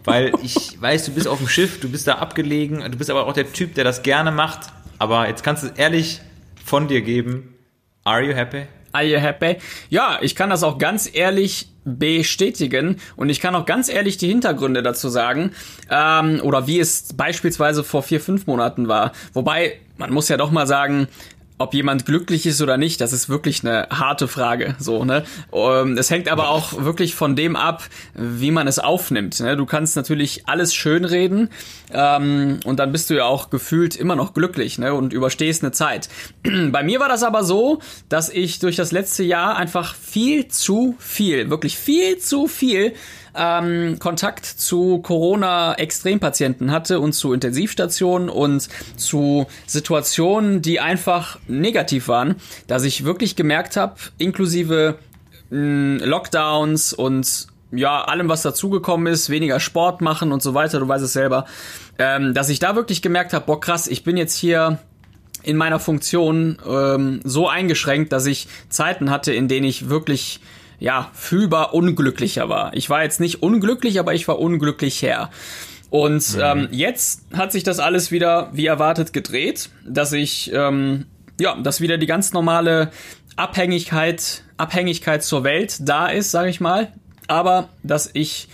[0.03, 3.25] Weil ich weiß, du bist auf dem Schiff, du bist da abgelegen, du bist aber
[3.25, 4.67] auch der Typ, der das gerne macht.
[4.97, 6.19] Aber jetzt kannst du es ehrlich
[6.65, 7.55] von dir geben.
[8.03, 8.63] Are you happy?
[8.91, 9.57] Are you happy?
[9.89, 14.27] Ja, ich kann das auch ganz ehrlich bestätigen und ich kann auch ganz ehrlich die
[14.27, 15.51] Hintergründe dazu sagen
[15.89, 19.11] ähm, oder wie es beispielsweise vor vier, fünf Monaten war.
[19.33, 21.07] Wobei, man muss ja doch mal sagen,
[21.59, 24.75] ob jemand glücklich ist oder nicht, das ist wirklich eine harte Frage.
[24.79, 25.23] So, ne?
[25.53, 27.83] Ähm, Es hängt aber auch wirklich von dem ab,
[28.13, 29.39] wie man es aufnimmt.
[29.41, 29.57] Ne?
[29.57, 31.49] Du kannst natürlich alles schönreden
[31.91, 34.93] ähm, und dann bist du ja auch gefühlt immer noch glücklich ne?
[34.93, 36.07] und überstehst eine Zeit.
[36.71, 40.95] Bei mir war das aber so, dass ich durch das letzte Jahr einfach viel zu
[40.97, 42.93] viel, wirklich viel zu viel
[43.35, 52.35] ähm, Kontakt zu Corona-Extrempatienten hatte und zu Intensivstationen und zu Situationen, die einfach negativ waren,
[52.67, 54.97] dass ich wirklich gemerkt habe, inklusive
[55.49, 60.87] mh, Lockdowns und ja, allem, was dazugekommen ist, weniger Sport machen und so weiter, du
[60.87, 61.45] weißt es selber,
[61.99, 64.79] ähm, dass ich da wirklich gemerkt habe, boah krass, ich bin jetzt hier
[65.43, 70.41] in meiner Funktion ähm, so eingeschränkt, dass ich Zeiten hatte, in denen ich wirklich
[70.79, 72.73] ja fühlbar unglücklicher war.
[72.73, 75.29] Ich war jetzt nicht unglücklich, aber ich war unglücklich her.
[75.89, 81.05] Und ähm, jetzt hat sich das alles wieder wie erwartet gedreht, dass ich ähm,
[81.39, 82.91] ja, dass wieder die ganz normale
[83.35, 86.91] Abhängigkeit Abhängigkeit zur Welt da ist, sage ich mal,
[87.27, 88.49] aber dass ich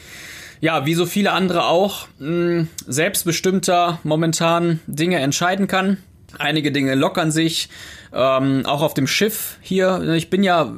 [0.61, 5.97] ja, wie so viele andere auch, mh, selbstbestimmter momentan Dinge entscheiden kann.
[6.39, 7.69] Einige Dinge lockern sich,
[8.13, 10.01] ähm, auch auf dem Schiff hier.
[10.15, 10.73] Ich bin ja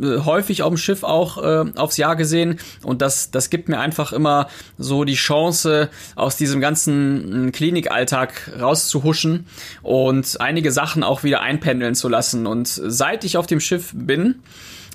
[0.00, 4.12] häufig auf dem Schiff auch äh, aufs Jahr gesehen und das, das gibt mir einfach
[4.12, 9.46] immer so die Chance, aus diesem ganzen mh, Klinikalltag rauszuhuschen
[9.82, 12.46] und einige Sachen auch wieder einpendeln zu lassen.
[12.46, 14.36] Und seit ich auf dem Schiff bin,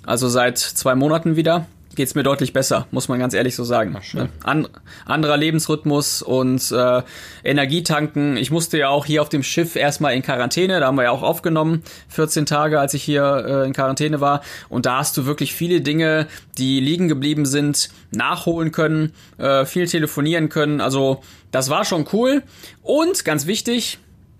[0.05, 1.67] also seit zwei Monaten wieder,
[1.97, 3.97] geht's mir deutlich besser, muss man ganz ehrlich so sagen.
[4.13, 4.29] Ne?
[4.43, 4.69] An,
[5.05, 7.01] anderer Lebensrhythmus und äh,
[7.43, 8.37] Energietanken.
[8.37, 11.11] Ich musste ja auch hier auf dem Schiff erstmal in Quarantäne, da haben wir ja
[11.11, 14.41] auch aufgenommen, 14 Tage, als ich hier äh, in Quarantäne war.
[14.69, 16.27] Und da hast du wirklich viele Dinge,
[16.57, 20.79] die liegen geblieben sind, nachholen können, äh, viel telefonieren können.
[20.79, 21.21] Also
[21.51, 22.43] das war schon cool.
[22.83, 23.97] Und ganz wichtig,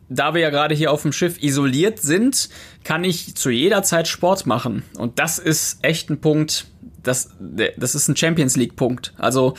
[0.09, 2.49] da wir ja gerade hier auf dem Schiff isoliert sind,
[2.83, 4.83] kann ich zu jeder Zeit Sport machen.
[4.97, 6.67] Und das ist echt ein Punkt,
[7.07, 9.13] das, das ist ein Champions League Punkt.
[9.17, 9.55] Also,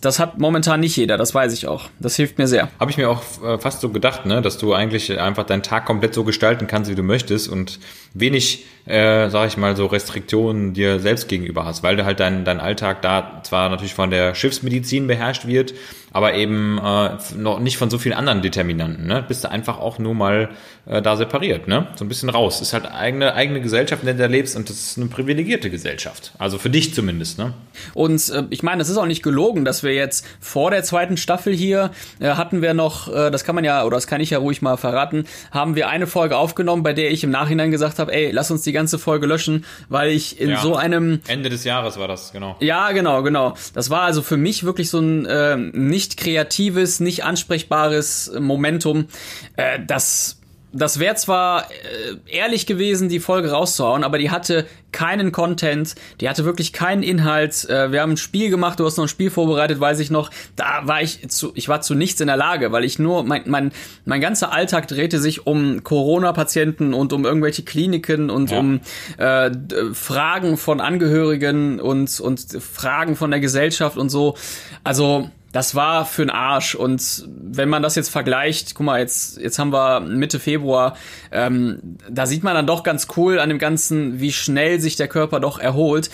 [0.00, 1.88] das hat momentan nicht jeder, das weiß ich auch.
[1.98, 2.68] Das hilft mir sehr.
[2.78, 5.86] Habe ich mir auch äh, fast so gedacht, ne, dass du eigentlich einfach deinen Tag
[5.86, 7.78] komplett so gestalten kannst, wie du möchtest und
[8.14, 12.44] wenig, äh, sag ich mal, so Restriktionen dir selbst gegenüber hast, weil du halt dein,
[12.44, 15.74] dein Alltag da zwar natürlich von der Schiffsmedizin beherrscht wird,
[16.12, 19.06] aber eben äh, noch nicht von so vielen anderen Determinanten.
[19.06, 19.24] Ne?
[19.26, 20.48] Bist du einfach auch nur mal
[20.86, 21.86] äh, da separiert, ne?
[21.94, 22.60] So ein bisschen raus.
[22.60, 26.32] Ist halt eigene eigene Gesellschaft, in der du lebst und das ist eine privilegierte Gesellschaft.
[26.38, 27.54] Also für dich zumindest, ne?
[27.94, 31.16] Und äh, ich meine, es ist auch nicht gelogen, dass wir jetzt vor der zweiten
[31.16, 34.30] Staffel hier äh, hatten wir noch, äh, das kann man ja, oder das kann ich
[34.30, 37.99] ja ruhig mal verraten, haben wir eine Folge aufgenommen, bei der ich im Nachhinein gesagt
[38.00, 40.60] habe, ey, lass uns die ganze Folge löschen, weil ich in Ja.
[40.60, 42.56] so einem Ende des Jahres war das, genau.
[42.60, 43.54] Ja, genau, genau.
[43.74, 49.06] Das war also für mich wirklich so ein äh, nicht kreatives, nicht ansprechbares Momentum.
[49.56, 50.39] Äh, das
[50.72, 56.28] das wäre zwar äh, ehrlich gewesen, die Folge rauszuhauen, aber die hatte keinen Content, die
[56.28, 57.68] hatte wirklich keinen Inhalt.
[57.68, 60.30] Äh, wir haben ein Spiel gemacht, du hast noch ein Spiel vorbereitet, weiß ich noch.
[60.56, 63.42] Da war ich zu, ich war zu nichts in der Lage, weil ich nur, mein,
[63.46, 63.72] mein,
[64.04, 68.58] mein ganzer Alltag drehte sich um Corona-Patienten und um irgendwelche Kliniken und Ja.
[68.58, 68.80] um
[69.18, 69.50] äh,
[69.92, 74.36] Fragen von Angehörigen und, und Fragen von der Gesellschaft und so.
[74.84, 76.74] Also das war für den Arsch.
[76.74, 80.96] Und wenn man das jetzt vergleicht, guck mal, jetzt, jetzt haben wir Mitte Februar,
[81.32, 85.08] ähm, da sieht man dann doch ganz cool an dem Ganzen, wie schnell sich der
[85.08, 86.10] Körper doch erholt.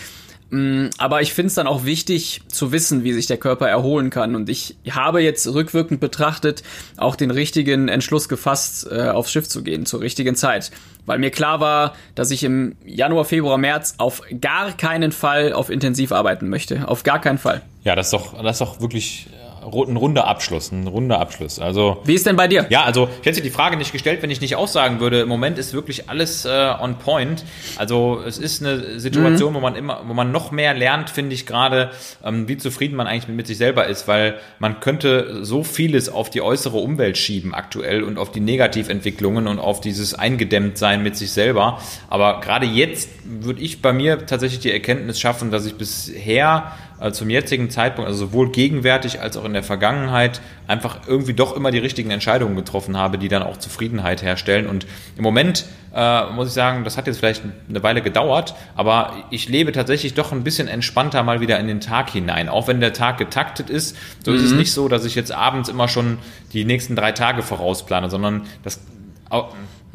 [0.51, 4.11] Mm, Aber ich finde es dann auch wichtig zu wissen, wie sich der Körper erholen
[4.11, 4.35] kann.
[4.37, 6.63] Und ich habe jetzt rückwirkend betrachtet
[6.97, 10.71] auch den richtigen Entschluss gefasst, äh, aufs Schiff zu gehen, zur richtigen Zeit.
[11.05, 15.71] Weil mir klar war, dass ich im Januar, Februar, März auf gar keinen Fall auf
[15.71, 16.89] intensiv arbeiten möchte.
[16.89, 17.63] Auf gar keinen Fall.
[17.85, 21.59] Ja, das ist doch, das ist doch wirklich äh, ein runder Abschluss, ein runder Abschluss.
[21.59, 22.67] Also Wie ist denn bei dir?
[22.71, 25.21] Ja, also ich hätte die Frage nicht gestellt, wenn ich nicht aussagen würde.
[25.21, 27.45] Im Moment ist wirklich alles äh, on point.
[27.77, 31.47] Also es ist eine Situation, wo man immer, wo man noch mehr lernt, finde ich
[31.47, 31.91] gerade,
[32.25, 36.09] ähm, wie zufrieden man eigentlich mit, mit sich selber ist, weil man könnte so vieles
[36.09, 41.17] auf die äußere Umwelt schieben aktuell und auf die Negativentwicklungen und auf dieses Eingedämmtsein mit
[41.17, 41.81] sich selber.
[42.09, 46.73] Aber gerade jetzt würde ich bei mir tatsächlich die Erkenntnis schaffen, dass ich bisher
[47.13, 51.71] zum jetzigen Zeitpunkt, also sowohl gegenwärtig als auch in der Vergangenheit, einfach irgendwie doch immer
[51.71, 54.67] die richtigen Entscheidungen getroffen habe, die dann auch Zufriedenheit herstellen.
[54.67, 54.87] Und
[55.17, 59.49] im Moment äh, muss ich sagen, das hat jetzt vielleicht eine Weile gedauert, aber ich
[59.49, 62.49] lebe tatsächlich doch ein bisschen entspannter mal wieder in den Tag hinein.
[62.49, 65.69] Auch wenn der Tag getaktet ist, so ist es nicht so, dass ich jetzt abends
[65.69, 66.19] immer schon
[66.53, 68.81] die nächsten drei Tage vorausplane, sondern das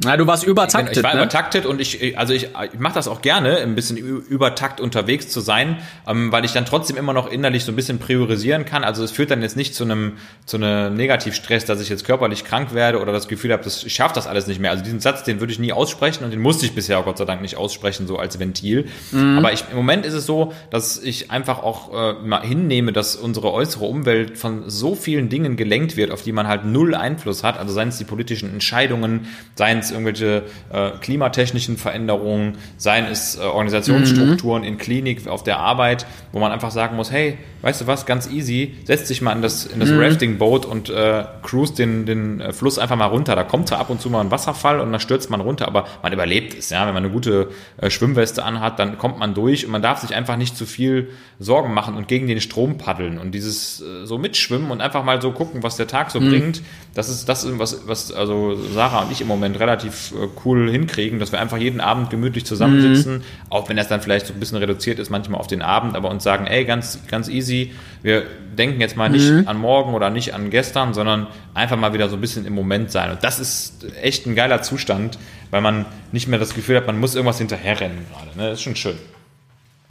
[0.03, 1.19] Na, du warst übertaktet, ich war ne?
[1.19, 5.41] übertaktet und ich, also ich, ich mache das auch gerne, ein bisschen übertakt unterwegs zu
[5.41, 5.77] sein,
[6.07, 8.83] ähm, weil ich dann trotzdem immer noch innerlich so ein bisschen priorisieren kann.
[8.83, 10.13] Also es führt dann jetzt nicht zu einem,
[10.45, 13.93] zu einem Negativstress, dass ich jetzt körperlich krank werde oder das Gefühl habe, das, ich
[13.93, 14.71] schaffe das alles nicht mehr.
[14.71, 17.19] Also diesen Satz, den würde ich nie aussprechen und den musste ich bisher auch Gott
[17.19, 18.87] sei Dank nicht aussprechen, so als Ventil.
[19.37, 23.15] Aber ich, im Moment ist es so, dass ich einfach auch äh, mal hinnehme, dass
[23.15, 27.43] unsere äußere Umwelt von so vielen Dingen gelenkt wird, auf die man halt null Einfluss
[27.43, 27.59] hat.
[27.59, 33.41] Also seien es die politischen Entscheidungen, seien es irgendwelche äh, klimatechnischen Veränderungen, seien es äh,
[33.41, 38.05] Organisationsstrukturen in Klinik, auf der Arbeit, wo man einfach sagen muss, hey, weißt du was,
[38.05, 42.41] ganz easy, setz dich mal in das, in das Rafting-Boot und äh, cruise den, den
[42.41, 43.35] äh, Fluss einfach mal runter.
[43.35, 45.85] Da kommt zwar ab und zu mal ein Wasserfall und dann stürzt man runter, aber
[46.01, 46.85] man überlebt es, ja.
[46.87, 50.15] Wenn man eine gute äh, Schwimmweste anhat, dann kommt man durch und man darf sich
[50.15, 54.17] einfach nicht zu viel Sorgen machen und gegen den Strom paddeln und dieses äh, so
[54.17, 56.61] mitschwimmen und einfach mal so gucken, was der Tag so bringt.
[56.93, 60.69] Das ist das, ist, was, was also Sarah und ich im Moment relativ äh, cool
[60.69, 64.39] hinkriegen, dass wir einfach jeden Abend gemütlich zusammensitzen, auch wenn das dann vielleicht so ein
[64.39, 67.71] bisschen reduziert ist, manchmal auf den Abend, aber uns sagen, ey, ganz, ganz easy,
[68.01, 68.23] wir
[68.57, 72.17] denken jetzt mal nicht an morgen oder nicht an gestern, sondern einfach mal wieder so
[72.17, 73.11] ein bisschen im Moment sein.
[73.11, 75.17] Und das ist echt ein geiler Zustand,
[75.49, 78.37] weil man nicht mehr das Gefühl hat, man muss irgendwas hinterherrennen gerade.
[78.37, 78.49] Ne?
[78.49, 78.97] Das ist schon schön.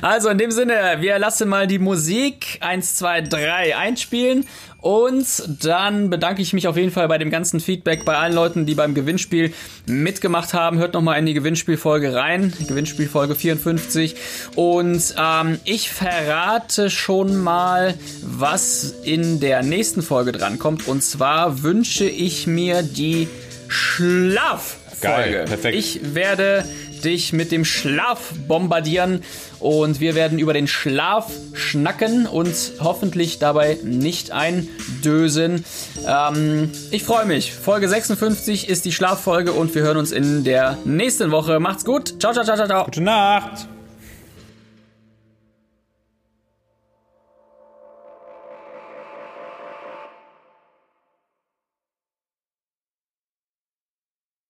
[0.03, 4.46] Also in dem Sinne, wir lassen mal die Musik 1, 2, 3 einspielen
[4.80, 5.26] und
[5.62, 8.74] dann bedanke ich mich auf jeden Fall bei dem ganzen Feedback bei allen Leuten, die
[8.74, 9.53] beim Gewinnspiel
[9.86, 10.78] mitgemacht haben.
[10.78, 14.16] Hört nochmal in die Gewinnspielfolge rein, Gewinnspielfolge 54
[14.55, 22.07] und ähm, ich verrate schon mal, was in der nächsten Folge drankommt und zwar wünsche
[22.07, 23.28] ich mir die
[23.68, 24.80] Schlaffolge.
[25.01, 25.76] Geil, perfekt.
[25.76, 26.64] Ich werde
[27.05, 29.22] dich mit dem Schlaf bombardieren
[29.59, 35.64] und wir werden über den Schlaf schnacken und hoffentlich dabei nicht eindösen.
[36.07, 37.53] Ähm, ich freue mich.
[37.53, 41.61] Folge 56 ist die Schlaffolge und wir hören uns in der nächsten Woche.
[41.61, 42.20] Macht's gut.
[42.20, 42.84] Ciao, ciao, ciao, ciao, ciao.
[42.84, 43.80] Gute Nacht!